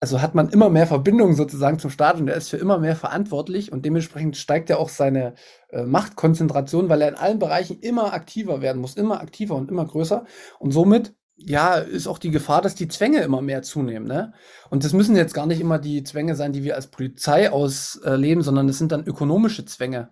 [0.00, 2.96] also hat man immer mehr Verbindungen sozusagen zum Staat und er ist für immer mehr
[2.96, 5.34] verantwortlich und dementsprechend steigt ja auch seine
[5.70, 9.84] äh, Machtkonzentration, weil er in allen Bereichen immer aktiver werden muss, immer aktiver und immer
[9.86, 10.24] größer
[10.58, 14.06] und somit ja, ist auch die Gefahr, dass die Zwänge immer mehr zunehmen.
[14.06, 14.32] Ne?
[14.70, 18.42] Und das müssen jetzt gar nicht immer die Zwänge sein, die wir als Polizei ausleben,
[18.42, 20.10] sondern es sind dann ökonomische Zwänge.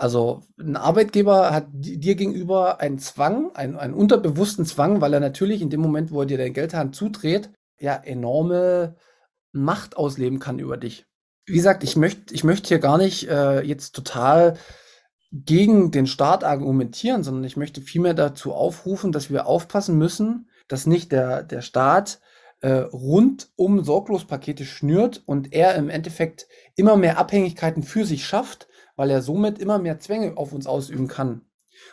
[0.00, 5.60] Also ein Arbeitgeber hat dir gegenüber einen Zwang, einen, einen unterbewussten Zwang, weil er natürlich
[5.60, 8.96] in dem Moment, wo er dir dein Geldhand zudreht, ja enorme
[9.52, 11.04] Macht ausleben kann über dich.
[11.44, 14.56] Wie gesagt, ich möchte ich möchte hier gar nicht äh, jetzt total
[15.32, 20.86] gegen den Staat argumentieren, sondern ich möchte vielmehr dazu aufrufen, dass wir aufpassen müssen, dass
[20.86, 22.20] nicht der, der Staat
[22.62, 28.66] äh, rundum Sorglospakete schnürt und er im Endeffekt immer mehr Abhängigkeiten für sich schafft,
[29.00, 31.40] weil er somit immer mehr Zwänge auf uns ausüben kann.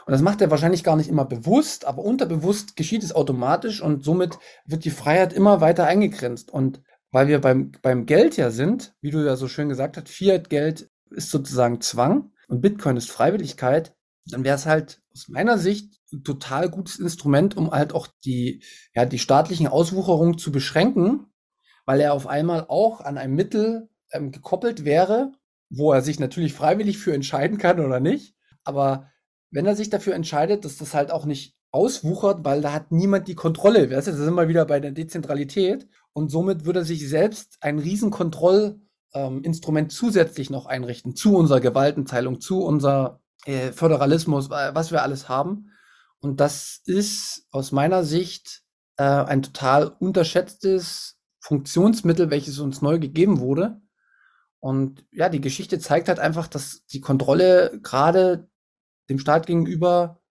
[0.05, 4.03] Und das macht er wahrscheinlich gar nicht immer bewusst, aber unterbewusst geschieht es automatisch und
[4.03, 6.51] somit wird die Freiheit immer weiter eingegrenzt.
[6.51, 10.09] Und weil wir beim, beim Geld ja sind, wie du ja so schön gesagt hast,
[10.09, 16.01] Fiat-Geld ist sozusagen Zwang und Bitcoin ist Freiwilligkeit, dann wäre es halt aus meiner Sicht
[16.11, 18.61] ein total gutes Instrument, um halt auch die,
[18.93, 21.27] ja, die staatlichen Auswucherungen zu beschränken,
[21.85, 25.31] weil er auf einmal auch an einem Mittel ähm, gekoppelt wäre,
[25.69, 28.35] wo er sich natürlich freiwillig für entscheiden kann oder nicht.
[28.63, 29.09] Aber
[29.51, 33.27] wenn er sich dafür entscheidet, dass das halt auch nicht auswuchert, weil da hat niemand
[33.27, 33.87] die Kontrolle.
[33.87, 35.87] Da sind wir wieder bei der Dezentralität.
[36.13, 41.59] Und somit würde er sich selbst ein riesen Kontrollinstrument ähm, zusätzlich noch einrichten zu unserer
[41.59, 45.71] Gewaltenteilung, zu unser äh, Föderalismus, was wir alles haben.
[46.19, 48.63] Und das ist aus meiner Sicht
[48.97, 53.81] äh, ein total unterschätztes Funktionsmittel, welches uns neu gegeben wurde.
[54.67, 58.49] Und ja, die Geschichte zeigt halt einfach, dass die Kontrolle gerade
[59.09, 60.21] dem Staat gegenüber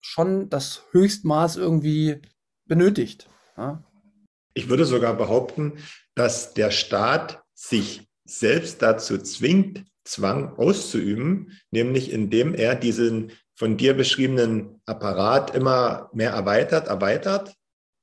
[0.00, 2.22] schon das Höchstmaß irgendwie
[2.66, 3.28] benötigt.
[3.56, 3.82] Ja?
[4.54, 5.72] Ich würde sogar behaupten,
[6.14, 13.94] dass der Staat sich selbst dazu zwingt, Zwang auszuüben, nämlich indem er diesen von dir
[13.96, 17.56] beschriebenen Apparat immer mehr erweitert, erweitert,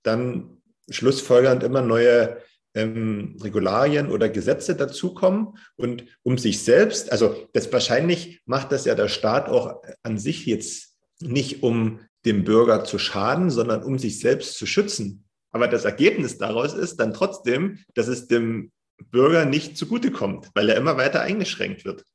[0.04, 2.42] dann schlussfolgernd immer neue
[2.74, 8.96] ähm, Regularien oder Gesetze dazukommen und um sich selbst, also das wahrscheinlich macht das ja
[8.96, 14.20] der Staat auch an sich jetzt nicht, um dem Bürger zu schaden, sondern um sich
[14.20, 15.26] selbst zu schützen.
[15.52, 18.72] Aber das Ergebnis daraus ist dann trotzdem, dass es dem
[19.10, 22.06] Bürger nicht zugutekommt, weil er immer weiter eingeschränkt wird.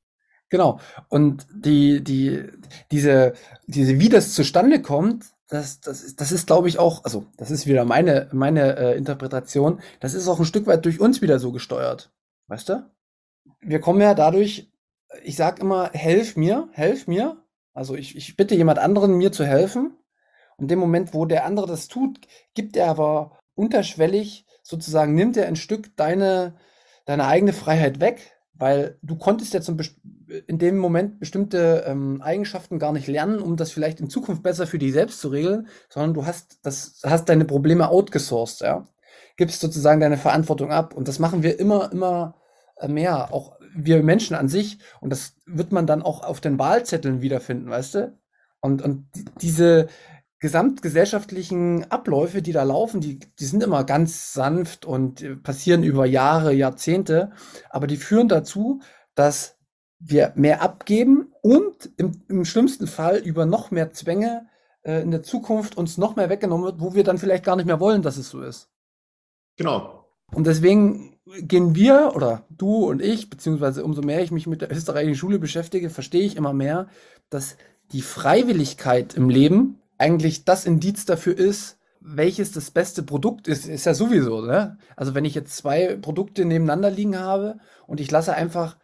[0.48, 0.80] Genau.
[1.08, 2.44] Und die, die,
[2.92, 3.34] diese,
[3.66, 7.50] diese, wie das zustande kommt, das, das ist, das ist, glaube ich, auch, also das
[7.50, 11.38] ist wieder meine, meine äh, Interpretation, das ist auch ein Stück weit durch uns wieder
[11.38, 12.12] so gesteuert.
[12.48, 12.90] Weißt du?
[13.60, 14.72] Wir kommen ja dadurch,
[15.22, 17.44] ich sag immer, helf mir, helf mir.
[17.72, 19.96] Also ich, ich bitte jemand anderen, mir zu helfen.
[20.56, 22.20] Und dem Moment, wo der andere das tut,
[22.54, 26.56] gibt er aber unterschwellig sozusagen, nimmt er ein Stück deine,
[27.04, 29.76] deine eigene Freiheit weg, weil du konntest ja zum
[30.46, 34.66] in dem Moment bestimmte ähm, Eigenschaften gar nicht lernen, um das vielleicht in Zukunft besser
[34.66, 38.86] für dich selbst zu regeln, sondern du hast das hast deine Probleme outgesourced, ja.
[39.36, 42.36] Gibst sozusagen deine Verantwortung ab und das machen wir immer immer
[42.76, 46.58] äh, mehr, auch wir Menschen an sich und das wird man dann auch auf den
[46.58, 48.18] Wahlzetteln wiederfinden, weißt du?
[48.60, 49.06] Und und
[49.40, 49.88] diese
[50.38, 56.06] gesamtgesellschaftlichen Abläufe, die da laufen, die, die sind immer ganz sanft und äh, passieren über
[56.06, 57.32] Jahre, Jahrzehnte,
[57.70, 58.80] aber die führen dazu,
[59.14, 59.55] dass
[60.08, 64.46] wir mehr abgeben und im, im schlimmsten Fall über noch mehr Zwänge
[64.82, 67.66] äh, in der Zukunft uns noch mehr weggenommen wird, wo wir dann vielleicht gar nicht
[67.66, 68.70] mehr wollen, dass es so ist.
[69.56, 70.06] Genau.
[70.32, 74.70] Und deswegen gehen wir oder du und ich, beziehungsweise umso mehr ich mich mit der
[74.70, 76.88] österreichischen Schule beschäftige, verstehe ich immer mehr,
[77.30, 77.56] dass
[77.92, 83.86] die Freiwilligkeit im Leben eigentlich das Indiz dafür ist, welches das beste Produkt ist, ist
[83.86, 84.78] ja sowieso, ne?
[84.94, 88.76] Also wenn ich jetzt zwei Produkte nebeneinander liegen habe und ich lasse einfach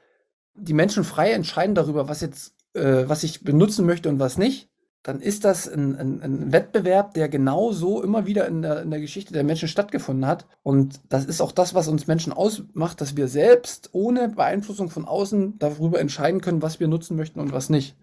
[0.54, 4.68] die Menschen frei entscheiden darüber, was jetzt, äh, was ich benutzen möchte und was nicht,
[5.02, 8.90] dann ist das ein, ein, ein Wettbewerb, der genau so immer wieder in der, in
[8.90, 10.46] der Geschichte der Menschen stattgefunden hat.
[10.62, 15.04] Und das ist auch das, was uns Menschen ausmacht, dass wir selbst ohne Beeinflussung von
[15.04, 17.96] außen darüber entscheiden können, was wir nutzen möchten und was nicht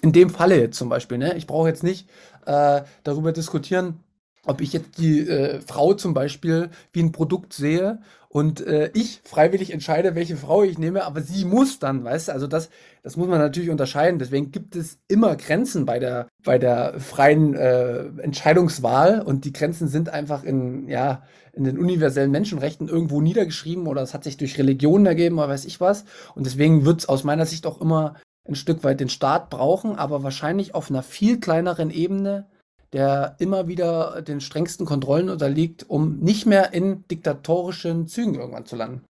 [0.00, 1.36] in dem Falle jetzt zum Beispiel, ne?
[1.36, 2.08] Ich brauche jetzt nicht
[2.46, 4.00] äh, darüber diskutieren,
[4.46, 9.22] ob ich jetzt die äh, Frau zum Beispiel wie ein Produkt sehe und äh, ich
[9.24, 12.68] freiwillig entscheide, welche Frau ich nehme, aber sie muss dann, weißt du, also das,
[13.02, 14.18] das muss man natürlich unterscheiden.
[14.18, 19.88] Deswegen gibt es immer Grenzen bei der, bei der freien äh, Entscheidungswahl und die Grenzen
[19.88, 21.22] sind einfach in, ja,
[21.54, 25.64] in den universellen Menschenrechten irgendwo niedergeschrieben oder es hat sich durch Religionen ergeben oder weiß
[25.64, 26.04] ich was.
[26.34, 28.14] Und deswegen wird es aus meiner Sicht auch immer
[28.46, 32.46] ein Stück weit den Staat brauchen, aber wahrscheinlich auf einer viel kleineren Ebene,
[32.92, 38.76] der immer wieder den strengsten Kontrollen unterliegt, um nicht mehr in diktatorischen Zügen irgendwann zu
[38.76, 39.02] landen.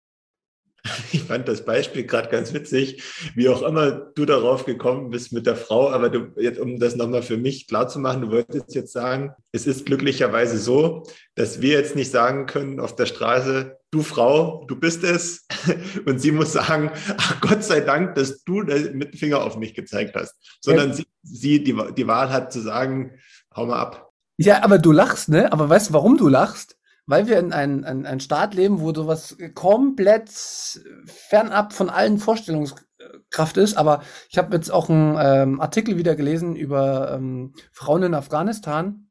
[1.12, 3.02] Ich fand das Beispiel gerade ganz witzig,
[3.34, 6.96] wie auch immer du darauf gekommen bist mit der Frau, aber du, jetzt, um das
[6.96, 11.60] nochmal für mich klar zu machen, du wolltest jetzt sagen, es ist glücklicherweise so, dass
[11.60, 15.46] wir jetzt nicht sagen können auf der Straße, du Frau, du bist es,
[16.06, 19.74] und sie muss sagen, ach Gott sei Dank, dass du mit dem Finger auf mich
[19.74, 20.94] gezeigt hast, sondern ja.
[20.94, 23.12] sie, sie die, die Wahl hat zu sagen,
[23.56, 24.12] hau mal ab.
[24.38, 25.52] Ja, aber du lachst, ne?
[25.52, 26.76] Aber weißt du, warum du lachst?
[27.08, 32.84] weil wir in einem ein, Staat leben, wo sowas komplett fernab von allen Vorstellungskraft
[33.30, 33.76] Kraft ist.
[33.76, 39.10] Aber ich habe jetzt auch einen ähm, Artikel wieder gelesen über ähm, Frauen in Afghanistan,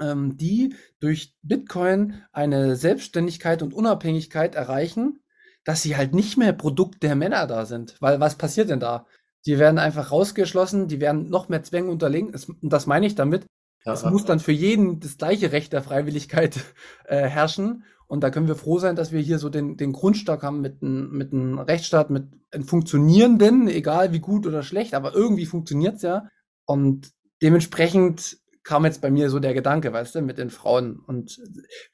[0.00, 5.20] ähm, die durch Bitcoin eine Selbstständigkeit und Unabhängigkeit erreichen,
[5.64, 7.96] dass sie halt nicht mehr Produkt der Männer da sind.
[8.00, 9.06] Weil was passiert denn da?
[9.46, 12.32] Die werden einfach rausgeschlossen, die werden noch mehr Zwängen unterlegen.
[12.32, 13.46] und das meine ich damit.
[13.84, 16.60] Ja, es muss dann für jeden das gleiche Recht der Freiwilligkeit
[17.04, 17.84] äh, herrschen.
[18.06, 20.82] Und da können wir froh sein, dass wir hier so den, den Grundstock haben mit
[20.82, 26.02] einem mit einem Rechtsstaat, mit einem funktionierenden, egal wie gut oder schlecht, aber irgendwie funktioniert's
[26.02, 26.28] ja.
[26.66, 31.00] Und dementsprechend kam jetzt bei mir so der Gedanke, weißt du, mit den Frauen.
[31.06, 31.40] Und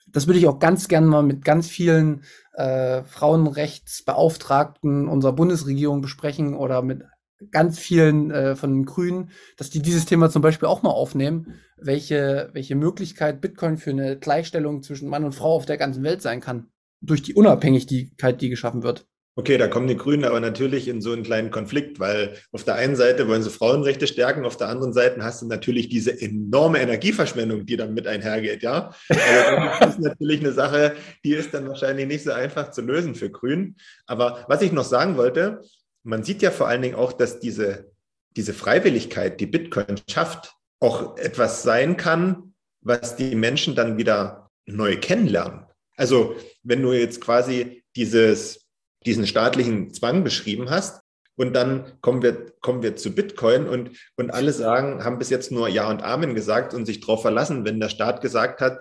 [0.09, 6.55] das würde ich auch ganz gern mal mit ganz vielen äh, Frauenrechtsbeauftragten unserer Bundesregierung besprechen
[6.55, 7.05] oder mit
[7.51, 11.55] ganz vielen äh, von den Grünen, dass die dieses Thema zum Beispiel auch mal aufnehmen,
[11.77, 16.23] welche, welche Möglichkeit Bitcoin für eine Gleichstellung zwischen Mann und Frau auf der ganzen Welt
[16.23, 16.69] sein kann.
[17.01, 19.07] Durch die Unabhängigkeit, die geschaffen wird.
[19.39, 22.75] Okay, da kommen die Grünen aber natürlich in so einen kleinen Konflikt, weil auf der
[22.75, 26.81] einen Seite wollen sie Frauenrechte stärken, auf der anderen Seite hast du natürlich diese enorme
[26.81, 28.91] Energieverschwendung, die dann mit einhergeht, ja.
[29.09, 33.15] Also das ist natürlich eine Sache, die ist dann wahrscheinlich nicht so einfach zu lösen
[33.15, 33.77] für Grünen.
[34.09, 35.63] Aber was ich noch sagen wollte,
[36.09, 37.93] man sieht ja vor allen Dingen auch, dass diese,
[38.35, 44.97] diese Freiwilligkeit, die Bitcoin schafft, auch etwas sein kann, was die Menschen dann wieder neu
[44.97, 45.67] kennenlernen.
[45.97, 48.67] Also wenn du jetzt quasi dieses,
[49.05, 51.03] diesen staatlichen Zwang beschrieben hast
[51.37, 55.53] und dann kommen wir, kommen wir zu Bitcoin und, und alle sagen, haben bis jetzt
[55.53, 58.81] nur Ja und Amen gesagt und sich darauf verlassen, wenn der Staat gesagt hat,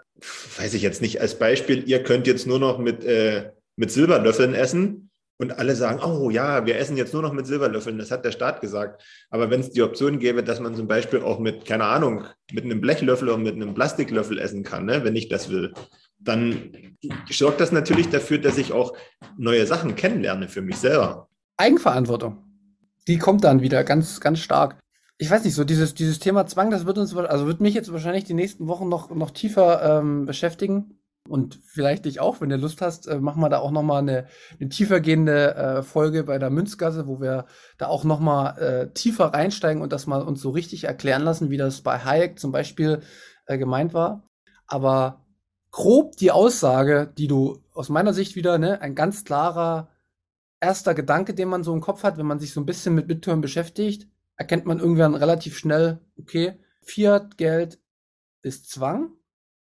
[0.58, 4.54] weiß ich jetzt nicht als Beispiel, ihr könnt jetzt nur noch mit, äh, mit Silberlöffeln
[4.54, 5.07] essen,
[5.40, 8.32] und alle sagen, oh ja, wir essen jetzt nur noch mit Silberlöffeln, das hat der
[8.32, 9.04] Staat gesagt.
[9.30, 12.66] Aber wenn es die Option gäbe, dass man zum Beispiel auch mit, keine Ahnung, mit
[12.66, 15.74] einem Blechlöffel oder mit einem Plastiklöffel essen kann, ne, wenn ich das will,
[16.20, 16.98] dann
[17.30, 18.98] sorgt das natürlich dafür, dass ich auch
[19.38, 21.30] neue Sachen kennenlerne für mich selber.
[21.58, 22.44] Eigenverantwortung.
[23.08, 24.80] Die kommt dann wieder ganz, ganz stark.
[25.20, 27.92] Ich weiß nicht, so dieses, dieses Thema Zwang, das wird uns, also wird mich jetzt
[27.92, 30.97] wahrscheinlich die nächsten Wochen noch, noch tiefer ähm, beschäftigen
[31.28, 34.28] und vielleicht dich auch, wenn du Lust hast, äh, machen wir da auch nochmal eine,
[34.60, 37.46] eine tiefergehende äh, Folge bei der Münzgasse, wo wir
[37.78, 41.58] da auch nochmal äh, tiefer reinsteigen und das mal uns so richtig erklären lassen, wie
[41.58, 43.02] das bei Hayek zum Beispiel
[43.46, 44.30] äh, gemeint war.
[44.66, 45.26] Aber
[45.72, 49.90] grob die Aussage, die du aus meiner Sicht wieder, ne, ein ganz klarer
[50.60, 53.08] erster Gedanke, den man so im Kopf hat, wenn man sich so ein bisschen mit
[53.08, 57.80] Bitcoin beschäftigt, erkennt man irgendwann relativ schnell, okay, Fiat-Geld
[58.42, 59.17] ist Zwang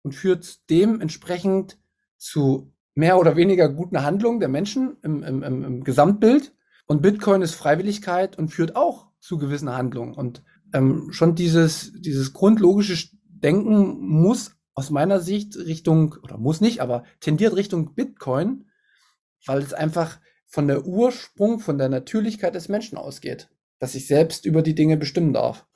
[0.09, 1.77] und führt dementsprechend
[2.16, 6.55] zu mehr oder weniger guten Handlungen der Menschen im, im, im, Gesamtbild.
[6.87, 10.14] Und Bitcoin ist Freiwilligkeit und führt auch zu gewissen Handlungen.
[10.14, 10.42] Und
[10.73, 17.05] ähm, schon dieses, dieses grundlogische Denken muss aus meiner Sicht Richtung, oder muss nicht, aber
[17.21, 18.64] tendiert Richtung Bitcoin,
[19.44, 24.47] weil es einfach von der Ursprung, von der Natürlichkeit des Menschen ausgeht, dass ich selbst
[24.47, 25.66] über die Dinge bestimmen darf.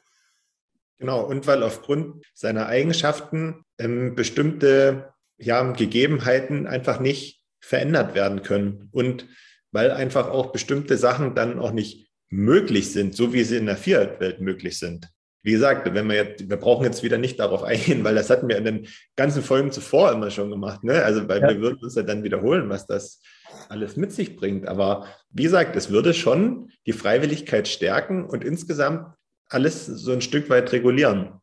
[1.03, 8.89] Genau, und weil aufgrund seiner Eigenschaften ähm, bestimmte ja, Gegebenheiten einfach nicht verändert werden können
[8.93, 9.27] und
[9.73, 13.77] weil einfach auch bestimmte Sachen dann auch nicht möglich sind, so wie sie in der
[13.77, 15.09] Fiat-Welt möglich sind.
[15.43, 18.49] Wie gesagt, wenn wir jetzt, wir brauchen jetzt wieder nicht darauf eingehen, weil das hatten
[18.49, 18.87] wir in den
[19.17, 20.85] ganzen Folgen zuvor immer schon gemacht.
[20.85, 21.03] Ne?
[21.03, 21.49] Also, weil ja.
[21.49, 23.21] wir würden uns ja dann wiederholen, was das
[23.69, 24.69] alles mit sich bringt.
[24.69, 29.17] Aber wie gesagt, es würde schon die Freiwilligkeit stärken und insgesamt
[29.55, 31.41] alles so ein Stück weit regulieren.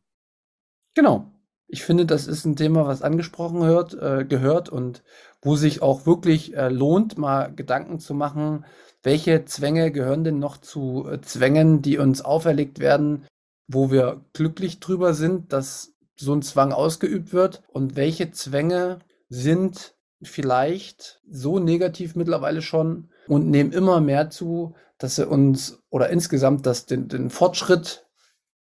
[0.95, 1.31] Genau.
[1.71, 5.03] Ich finde, das ist ein Thema, was angesprochen hört, äh, gehört und
[5.41, 8.65] wo sich auch wirklich äh, lohnt, mal Gedanken zu machen,
[9.03, 13.27] welche Zwänge gehören denn noch zu äh, Zwängen, die uns auferlegt werden,
[13.67, 19.95] wo wir glücklich drüber sind, dass so ein Zwang ausgeübt wird und welche Zwänge sind
[20.21, 26.65] vielleicht so negativ mittlerweile schon und nehmen immer mehr zu, dass sie uns oder insgesamt
[26.65, 28.05] das, den, den Fortschritt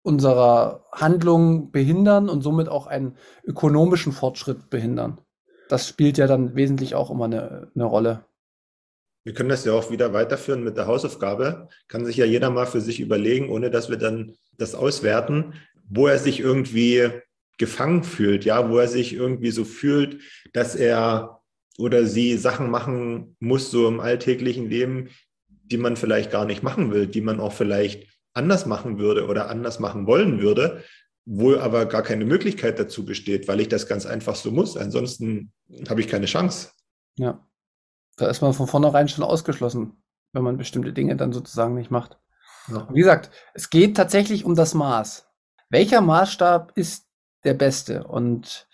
[0.03, 5.21] unserer Handlungen behindern und somit auch einen ökonomischen Fortschritt behindern.
[5.69, 8.25] Das spielt ja dann wesentlich auch immer eine, eine Rolle.
[9.25, 11.69] Wir können das ja auch wieder weiterführen mit der Hausaufgabe.
[11.89, 15.55] Kann sich ja jeder mal für sich überlegen, ohne dass wir dann das auswerten,
[15.89, 17.11] wo er sich irgendwie
[17.59, 20.21] gefangen fühlt, ja, wo er sich irgendwie so fühlt,
[20.53, 21.41] dass er
[21.79, 25.09] oder sie Sachen machen muss, so im alltäglichen Leben,
[25.71, 29.49] die man vielleicht gar nicht machen will, die man auch vielleicht anders machen würde oder
[29.49, 30.83] anders machen wollen würde,
[31.25, 34.77] wo aber gar keine Möglichkeit dazu besteht, weil ich das ganz einfach so muss.
[34.77, 35.53] Ansonsten
[35.89, 36.71] habe ich keine Chance.
[37.17, 37.45] Ja,
[38.17, 40.03] da ist man von vornherein schon ausgeschlossen,
[40.33, 42.19] wenn man bestimmte Dinge dann sozusagen nicht macht.
[42.69, 42.89] Ja.
[42.93, 45.29] Wie gesagt, es geht tatsächlich um das Maß.
[45.71, 47.07] Welcher Maßstab ist
[47.45, 48.05] der beste?
[48.05, 48.69] Und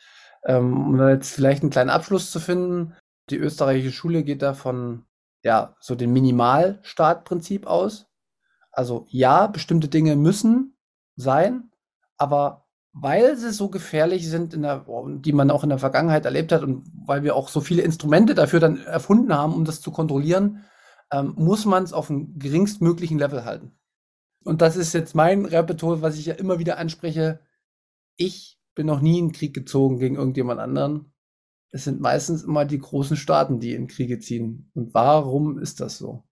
[0.45, 2.95] ähm, um jetzt vielleicht einen kleinen Abschluss zu finden,
[3.31, 5.05] die österreichische Schule geht da von
[5.43, 8.07] ja, so dem Minimalstartprinzip aus.
[8.71, 10.77] Also ja, bestimmte Dinge müssen
[11.17, 11.71] sein,
[12.17, 14.85] aber weil sie so gefährlich sind, der,
[15.19, 18.35] die man auch in der Vergangenheit erlebt hat und weil wir auch so viele Instrumente
[18.35, 20.65] dafür dann erfunden haben, um das zu kontrollieren,
[21.11, 23.73] ähm, muss man es auf einem geringstmöglichen Level halten.
[24.45, 27.41] Und das ist jetzt mein Repertoire, was ich ja immer wieder anspreche.
[28.17, 31.12] Ich bin noch nie in Krieg gezogen gegen irgendjemand anderen.
[31.73, 34.71] Es sind meistens immer die großen Staaten, die in Kriege ziehen.
[34.75, 36.23] Und warum ist das so?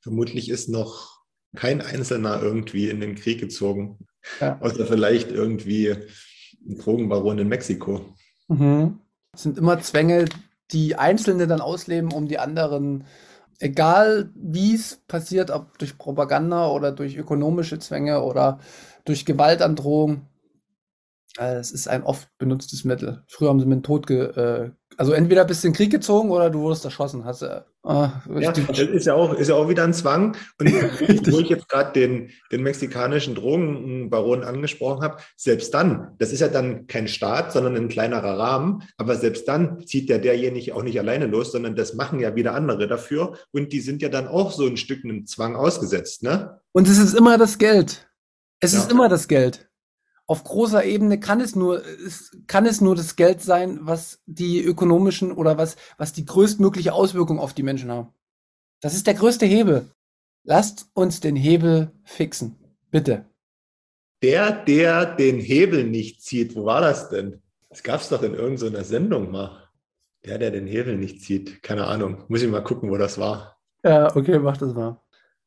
[0.00, 1.20] Vermutlich ist noch
[1.54, 3.98] kein Einzelner irgendwie in den Krieg gezogen.
[4.40, 4.58] Ja.
[4.60, 8.14] Außer vielleicht irgendwie ein Drogenbaron in Mexiko.
[8.48, 9.00] Mhm.
[9.34, 10.26] Es sind immer Zwänge,
[10.70, 13.04] die Einzelne dann ausleben, um die anderen,
[13.58, 18.60] egal wie es passiert, ob durch Propaganda oder durch ökonomische Zwänge oder
[19.04, 20.22] durch Gewaltandrohung,
[21.38, 23.22] es ist ein oft benutztes Mittel.
[23.28, 25.90] Früher haben sie mit dem Tod ge, äh, also entweder bist du in den Krieg
[25.90, 27.24] gezogen oder du wurdest erschossen.
[27.24, 30.36] Hast, äh, ja, das ist ja, auch, ist ja auch wieder ein Zwang.
[30.60, 30.72] Und
[31.32, 36.48] wo ich jetzt gerade den, den mexikanischen Drogenbaron angesprochen habe, selbst dann, das ist ja
[36.48, 40.98] dann kein Staat, sondern ein kleinerer Rahmen, aber selbst dann zieht ja derjenige auch nicht
[40.98, 44.52] alleine los, sondern das machen ja wieder andere dafür und die sind ja dann auch
[44.52, 46.22] so ein Stück einem Zwang ausgesetzt.
[46.22, 46.60] Ne?
[46.72, 48.06] Und es ist immer das Geld.
[48.60, 48.80] Es ja.
[48.80, 49.71] ist immer das Geld
[50.26, 54.62] auf großer Ebene kann es nur, es kann es nur das Geld sein, was die
[54.62, 58.08] ökonomischen oder was, was die größtmögliche Auswirkung auf die Menschen haben.
[58.80, 59.90] Das ist der größte Hebel.
[60.44, 62.56] Lasst uns den Hebel fixen.
[62.90, 63.26] Bitte.
[64.22, 67.42] Der, der den Hebel nicht zieht, wo war das denn?
[67.68, 69.68] Das gab es doch in irgendeiner Sendung mal.
[70.24, 71.62] Der, der den Hebel nicht zieht.
[71.62, 72.24] Keine Ahnung.
[72.28, 73.58] Muss ich mal gucken, wo das war.
[73.84, 75.01] Ja, okay, mach das mal.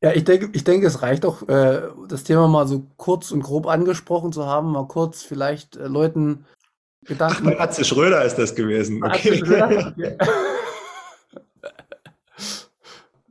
[0.05, 3.41] Ja, ich denke, ich denke, es reicht auch, äh, das Thema mal so kurz und
[3.41, 6.45] grob angesprochen zu haben, mal kurz vielleicht äh, Leuten
[7.03, 7.47] Gedanken.
[7.47, 9.03] Ach, bei Atze Schröder ist das gewesen.
[9.03, 9.41] Okay.
[9.87, 10.17] okay.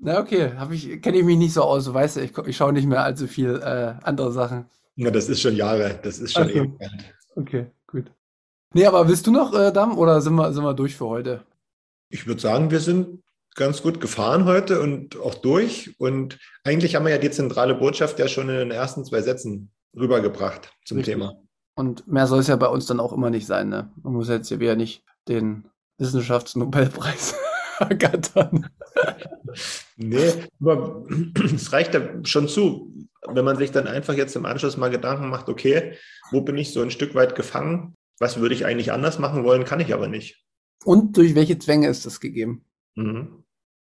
[0.01, 2.89] Na okay, ich, kenne ich mich nicht so aus, weißt du, ich, ich schaue nicht
[2.89, 4.65] mehr allzu viel äh, andere Sachen.
[4.97, 6.73] Ja, das ist schon Jahre, das ist schon okay.
[7.37, 8.11] Okay, gut.
[8.73, 11.45] Nee, aber willst du noch, äh, Damm, oder sind wir, sind wir durch für heute?
[12.09, 13.23] Ich würde sagen, wir sind
[13.55, 15.95] ganz gut gefahren heute und auch durch.
[15.99, 19.71] Und eigentlich haben wir ja die zentrale Botschaft ja schon in den ersten zwei Sätzen
[19.97, 21.15] rübergebracht zum Richtig.
[21.15, 21.41] Thema.
[21.77, 23.69] Und mehr soll es ja bei uns dann auch immer nicht sein.
[23.69, 23.91] Ne?
[24.03, 27.35] Man muss jetzt ja wieder nicht den Wissenschaftsnobelpreis
[27.79, 28.69] ergattern.
[29.97, 31.05] nee, aber
[31.55, 32.93] es reicht ja schon zu,
[33.27, 35.97] wenn man sich dann einfach jetzt im Anschluss mal Gedanken macht, okay,
[36.31, 37.95] wo bin ich so ein Stück weit gefangen?
[38.19, 40.45] Was würde ich eigentlich anders machen wollen, kann ich aber nicht.
[40.85, 42.65] Und durch welche Zwänge ist das gegeben?
[42.95, 43.44] Mhm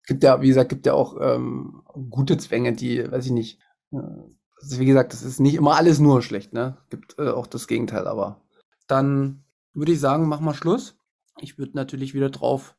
[0.09, 3.59] gibt ja, wie gesagt, gibt ja auch ähm, gute Zwänge, die, weiß ich nicht.
[3.93, 3.97] Äh,
[4.61, 6.77] also wie gesagt, das ist nicht immer alles nur schlecht, ne?
[6.89, 8.41] Gibt äh, auch das Gegenteil, aber
[8.87, 10.97] dann würde ich sagen, machen wir Schluss.
[11.39, 12.75] Ich würde natürlich wieder drauf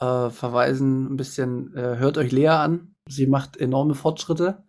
[0.00, 2.94] äh, verweisen, ein bisschen, äh, hört euch Lea an.
[3.08, 4.64] Sie macht enorme Fortschritte.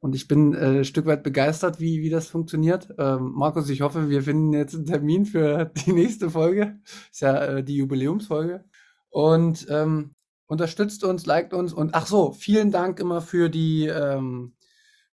[0.00, 2.94] Und ich bin äh, ein Stück weit begeistert, wie, wie das funktioniert.
[2.98, 6.78] Ähm, Markus, ich hoffe, wir finden jetzt einen Termin für die nächste Folge.
[7.10, 8.64] Ist ja äh, die Jubiläumsfolge.
[9.10, 10.14] Und ähm,
[10.48, 14.54] unterstützt uns, liked uns und ach so, vielen Dank immer für die ähm,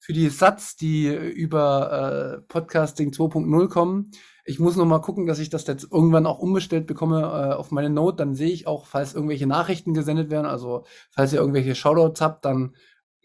[0.06, 4.12] für die Satz, die über äh, Podcasting 2.0 kommen.
[4.46, 7.72] Ich muss noch mal gucken, dass ich das jetzt irgendwann auch umbestellt bekomme äh, auf
[7.72, 8.18] meine Note.
[8.18, 12.46] Dann sehe ich auch, falls irgendwelche Nachrichten gesendet werden, also falls ihr irgendwelche Shoutouts habt,
[12.46, 12.76] dann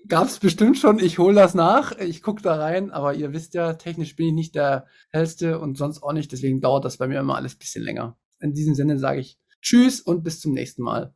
[0.08, 0.98] gab es bestimmt schon.
[0.98, 4.32] Ich hole das nach, ich gucke da rein, aber ihr wisst ja, technisch bin ich
[4.32, 6.32] nicht der hellste und sonst auch nicht.
[6.32, 8.16] Deswegen dauert das bei mir immer alles bisschen länger.
[8.40, 11.14] In diesem Sinne sage ich Tschüss und bis zum nächsten Mal.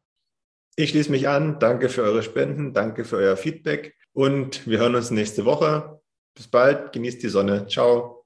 [0.77, 1.59] Ich schließe mich an.
[1.61, 6.01] Danke für eure Spenden, danke für euer Feedback und wir hören uns nächste Woche.
[6.35, 7.66] Bis bald, genießt die Sonne.
[7.68, 8.24] Ciao.